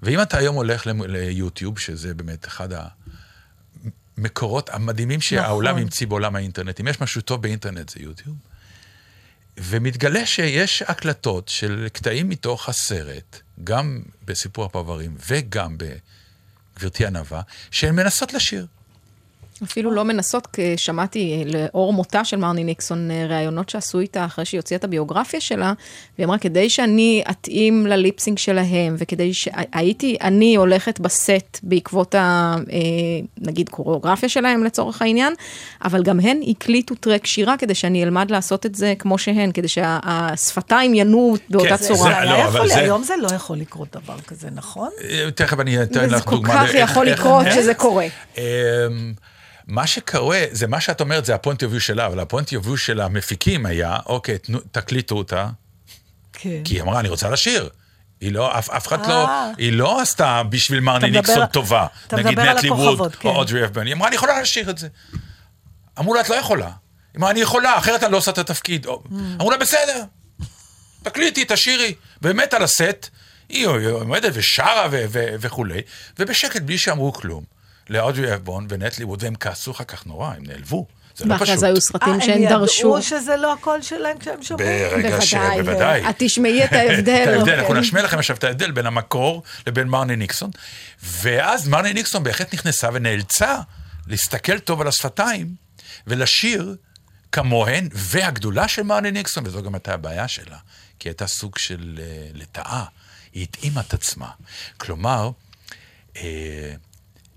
[0.02, 2.68] ואם אתה היום הולך ליוטיוב, שזה באמת אחד
[4.18, 5.82] המקורות המדהימים שהעולם נכון.
[5.82, 8.36] המציא בעולם האינטרנט, אם יש משהו טוב באינטרנט זה יוטיוב,
[9.58, 15.76] ומתגלה שיש הקלטות של קטעים מתוך הסרט, גם בסיפור הפרברים וגם
[16.76, 18.66] בגברתי הנאווה, שהן מנסות לשיר.
[19.62, 24.44] אפילו לא מנסות, כי שמעתי לאור מותה של מרני ניקסון אה, ראיונות שעשו איתה אחרי
[24.44, 25.72] שהיא הוציאה את הביוגרפיה שלה,
[26.18, 32.18] והיא אמרה, כדי שאני אתאים לליפסינג שלהם, וכדי שהייתי, אני הולכת בסט בעקבות ה...
[32.72, 32.78] אה,
[33.38, 35.34] נגיד קוריאוגרפיה שלהם לצורך העניין,
[35.84, 39.68] אבל גם הן הקליטו טרק שירה כדי שאני אלמד לעשות את זה כמו שהן, כדי
[39.68, 42.10] שהשפתיים ינועו באותה כן, צורה.
[42.10, 44.88] זה- זה לא, יכול, זה- היום זה לא יכול לקרות דבר כזה, נכון?
[45.10, 46.54] אה, תכף אני אתן לך כל דוגמה.
[46.54, 48.06] כך לאיך- יכול איך- לקרות שזה קורה.
[49.66, 52.76] מה שקורה, זה מה שאת אומרת, זה ה point of שלה, אבל ה point of
[52.76, 55.48] של המפיקים היה, אוקיי, תנו- תקליטו אותה,
[56.32, 56.50] כן.
[56.64, 57.68] כי היא אמרה, אני רוצה לשיר.
[58.20, 59.50] היא לא, אף, אף אחד לא, אה.
[59.58, 61.86] היא לא עשתה בשביל מרני ניקסון טובה.
[62.06, 63.28] אתה נגיד מדבר על נטלי ווד הכוכבות, כן.
[63.28, 63.86] או אודרי אפבן.
[63.86, 64.88] היא אמרה, אני יכולה לשיר את זה.
[65.98, 66.66] אמרו לה, את לא יכולה.
[66.66, 66.72] היא
[67.18, 68.86] אמרה, אני יכולה, אחרת אני לא עושה את התפקיד.
[68.86, 69.12] או- Mm.
[69.36, 70.04] אמרו לה, בסדר,
[71.02, 71.94] תקליטי, תשאירי.
[72.20, 73.08] באמת על הסט,
[73.48, 75.80] היא עומדת ושרה וכולי,
[76.18, 77.44] ובשקט, בלי שאמרו כלום,
[77.90, 80.86] לאודרי אפבון ונטלי ווד, והם כעסו אחר כך נורא, הם נעלבו.
[81.16, 81.58] זה לא ואחרי פשוט.
[81.58, 82.82] זה היו סרטים אה, שהן דרשו.
[82.82, 84.68] הם ידעו שזה לא הקול שלהם כשהם שומעים?
[84.90, 85.34] ברגע ש...
[85.34, 85.62] בוודאי.
[85.62, 86.10] בוודאי.
[86.10, 87.22] את תשמעי את ההבדל.
[87.22, 87.58] את ההבדל, אוקיי.
[87.58, 90.50] אנחנו נשמיע לכם עכשיו את ההבדל בין המקור לבין מרני ניקסון.
[91.02, 93.58] ואז מרני ניקסון בהחלט נכנסה ונאלצה
[94.06, 95.54] להסתכל טוב על השפתיים
[96.06, 96.76] ולשיר
[97.32, 100.58] כמוהן, והגדולה של מרני ניקסון, וזו גם הייתה הבעיה שלה,
[100.98, 102.84] כי הייתה סוג של אה, לטאה,
[103.32, 104.28] היא התאימה את עצמה.
[104.76, 105.30] כלומר,
[106.16, 106.74] אה,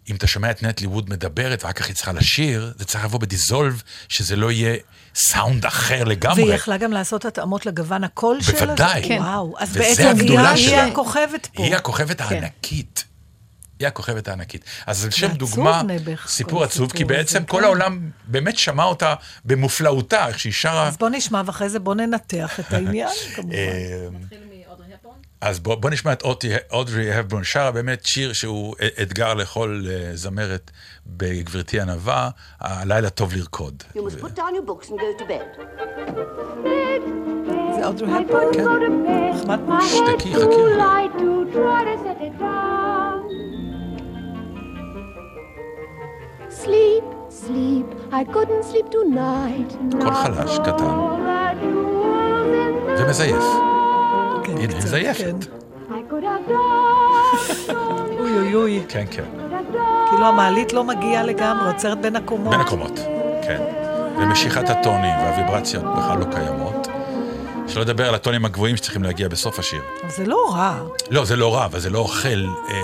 [0.10, 3.20] אם אתה שומע את נטלי ווד מדברת ואחר כך היא צריכה לשיר, זה צריך לבוא
[3.20, 4.76] בדיזולב, שזה לא יהיה
[5.16, 6.43] סאונד אחר לגמרי.
[6.43, 8.66] והיא יכלה גם לעשות התאמות לגוון הקול שלה?
[8.66, 9.03] בוודאי.
[9.08, 9.18] כן.
[9.22, 10.76] וואו, אז בעצם היא היא.
[10.76, 11.64] הכוכבת פה.
[11.64, 13.03] היא הכוכבת הענקית.
[13.80, 14.64] היא הכוכבת הענקית.
[14.86, 17.64] אז על שם זה דוגמה, נעבך, סיפור עצוב, כי בעצם הזה, כל כן.
[17.64, 19.14] העולם באמת שמע אותה
[19.45, 20.88] במופלאותה, איך שהיא שרה.
[20.88, 23.55] אז בוא נשמע ואחרי זה בוא ננתח את העניין, כמובן.
[25.41, 30.15] אז בוא, בוא נשמע את אוטי, אודרי הבברון שרה, באמת שיר שהוא אתגר לכל אה,
[30.15, 30.71] זמרת
[31.07, 32.29] בגברתי ענווה,
[32.59, 33.83] הלילה טוב לרקוד.
[37.75, 38.11] זה אודרי?
[38.53, 38.65] כן.
[39.33, 39.59] נחמד.
[39.88, 40.45] שתקי, חכי.
[50.01, 50.97] קול חלש, קטן,
[52.99, 53.76] ומזייף.
[54.48, 55.20] כן, הנה, קצת, מזייפת.
[55.20, 55.36] כן.
[58.20, 59.24] אוי אוי אוי, כן, כן.
[60.10, 62.52] כאילו המעלית לא מגיעה לגמרי, עוצרת בין הקומות.
[62.52, 63.00] בין הקומות,
[63.48, 63.62] כן.
[64.18, 66.88] ומשיכת הטונים והוויברציות בכלל לא קיימות.
[67.68, 69.82] שלא לדבר על הטונים הגבוהים שצריכים להגיע בסוף השיר.
[70.04, 70.80] אבל זה לא רע.
[71.10, 72.76] לא, זה לא רע, אבל זה לא אוכל, אה,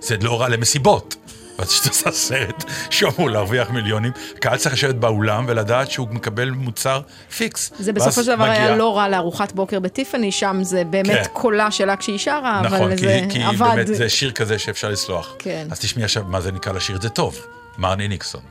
[0.00, 1.16] זה לא רע למסיבות.
[1.60, 7.00] כשאתה עושה סרט שאמור להרוויח מיליונים, קהל צריך לשבת באולם ולדעת שהוא מקבל מוצר
[7.36, 7.72] פיקס.
[7.78, 11.32] זה בסופו של דבר היה לא רע לארוחת בוקר בטיפאני, שם זה באמת כן.
[11.32, 13.72] קולה שלה כשהיא שרה, נכון, אבל כי, זה כי עבד.
[13.74, 15.34] באמת זה שיר כזה שאפשר לסלוח.
[15.38, 15.66] כן.
[15.70, 17.46] אז תשמעי עכשיו מה זה נקרא לשיר את זה טוב.
[17.78, 18.42] מרני ניקסון.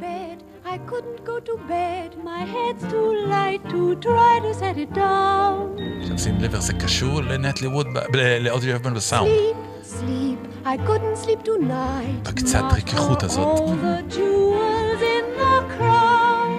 [0.00, 0.42] bed.
[0.64, 2.08] I couldn't to bed.
[2.30, 5.80] My head's too light to try to set it down.
[6.02, 9.28] עכשיו שים לב איך זה קשור לנטלי ווד, ב- ל- לאודרי אבן בסאונד.
[9.30, 12.28] Sleep, sleep, I couldn't sleep tonight.
[12.28, 13.58] בקצת רכיכות הזאת.
[13.58, 16.50] all the jewels in the crown.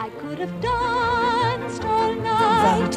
[0.00, 2.96] I could have danced all night.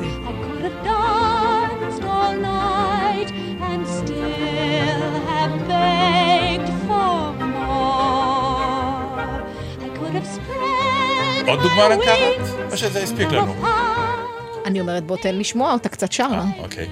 [11.48, 12.72] עוד דוגמה לקחת?
[12.72, 13.56] או שזה הספיק לנו?
[14.66, 16.46] אני אומרת, בוא תן לשמוע אותה קצת שרה.
[16.60, 16.88] אוקיי.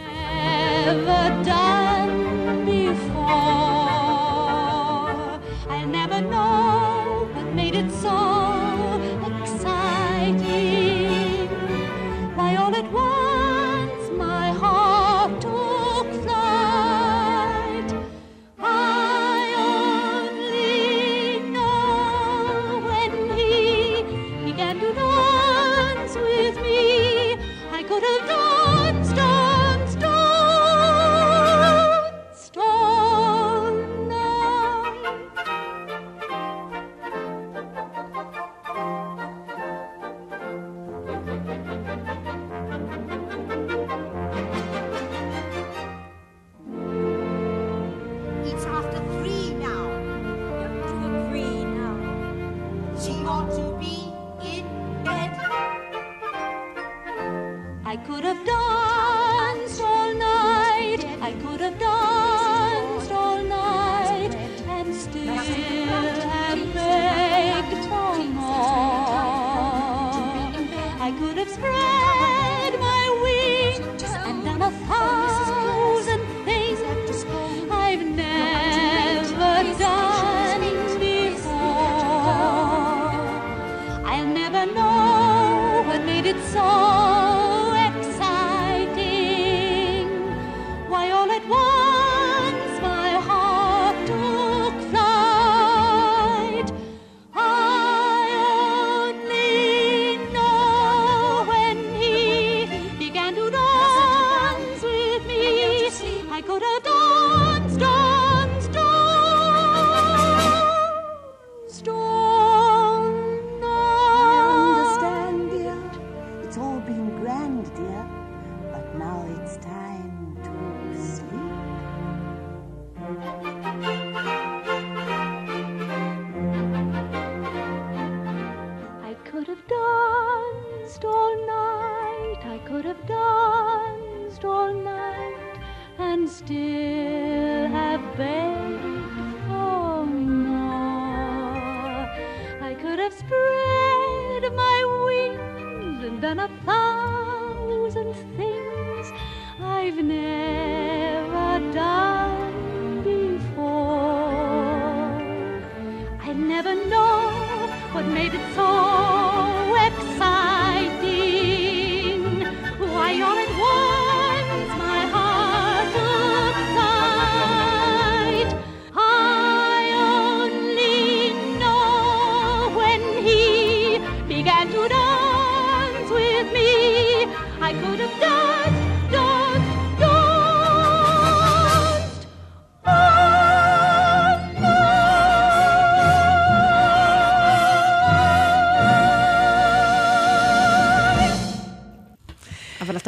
[84.56, 87.15] never know what made it so.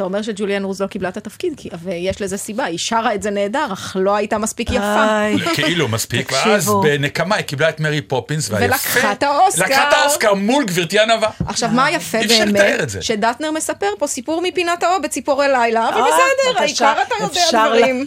[0.08, 3.30] אומר שג'ולי אנדרוז לא קיבלה את התפקיד, כי- ויש לזה סיבה, היא שרה את זה
[3.30, 5.06] נהדר, אך לא הייתה מספיק יפה.
[5.54, 6.32] כאילו מספיק.
[6.32, 8.64] ואז בנקמה היא קיבלה את מרי פופינס, והיפה...
[8.66, 9.64] ולקחה את האוסקר.
[9.64, 11.30] לקחה את האוסקר מול גברתי ענווה.
[11.46, 12.90] עכשיו, מה יפה באמת?
[13.00, 18.06] שדטנר מספר פה סיפור מפינת האור בציפורי לילה, אבל אה, בסדר, העיקר אתה יודע דברים.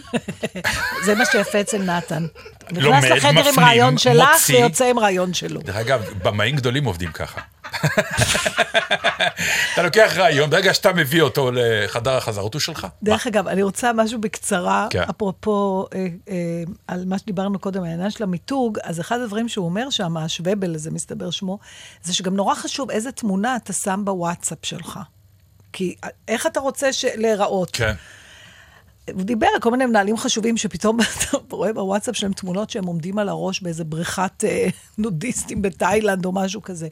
[1.06, 2.26] זה מה שיפה אצל נתן.
[2.72, 4.30] נכנס לחדר עם רעיון שלך.
[4.50, 5.62] ויוצא עם רעיון שלו.
[5.62, 7.42] דרך אגב, במאים גדולים עובדים ככה.
[9.74, 12.88] אתה לוקח רעיון, ברגע שאתה מביא אותו לחדר החזרות, הוא שלך.
[13.04, 15.04] דרך אגב, אני רוצה משהו בקצרה, כן.
[15.10, 19.90] אפרופו אה, אה, על מה שדיברנו קודם, העניין של המיתוג, אז אחד הדברים שהוא אומר
[19.90, 21.60] שם, השוואבל הזה, מסתבר שמו,
[22.04, 25.00] זה שגם נורא חשוב איזה תמונה אתה שם בוואטסאפ שלך.
[25.74, 27.70] כי אה, איך אתה רוצה להיראות?
[27.74, 27.94] כן.
[29.14, 30.98] הוא דיבר על כל מיני מנהלים חשובים שפתאום
[31.30, 34.44] אתה רואה בוואטסאפ שלהם תמונות שהם עומדים על הראש באיזה בריכת
[34.98, 36.88] נודיסטים בתאילנד או משהו כזה.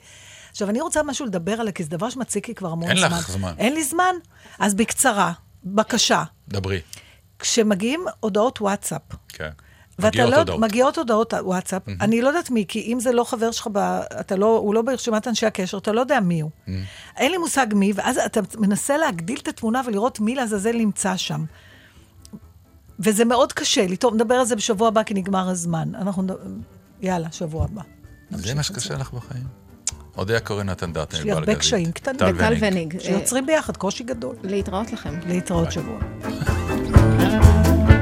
[0.51, 3.07] עכשיו, אני רוצה משהו לדבר עליה, כי זה דבר שמציק לי כבר המון אין זמן.
[3.07, 3.53] לך זמן.
[3.57, 4.15] אין לי זמן?
[4.59, 5.31] אז בקצרה,
[5.63, 6.23] בקשה.
[6.47, 6.79] דברי.
[7.39, 9.49] כשמגיעים הודעות וואטסאפ, כן.
[9.99, 10.59] ואתה מגיעות לא, הודעות.
[10.59, 13.67] מגיעות הודעות וואטסאפ, אני לא יודעת מי, כי אם זה לא חבר שלך,
[14.19, 16.51] אתה לא, הוא לא ברשימת אנשי הקשר, אתה לא יודע מי הוא.
[17.17, 21.45] אין לי מושג מי, ואז אתה מנסה להגדיל את התמונה ולראות מי לעזאזל נמצא שם.
[22.99, 23.97] וזה מאוד קשה לי.
[23.97, 25.95] טוב, נדבר על זה בשבוע הבא, כי נגמר הזמן.
[25.95, 26.23] אנחנו.
[27.01, 27.81] יאללה, שבוע הבא.
[28.29, 29.43] זה מה שקשה לך בחיים?
[30.17, 31.19] אודיה קורא נתן דטנר.
[31.19, 32.17] יש לי הרבה קשיים קטנים.
[32.17, 32.99] טל וטל וניג.
[32.99, 34.35] שיוצרים ביחד, קושי גדול.
[34.43, 35.13] להתראות לכם.
[35.27, 35.99] להתראות שבוע.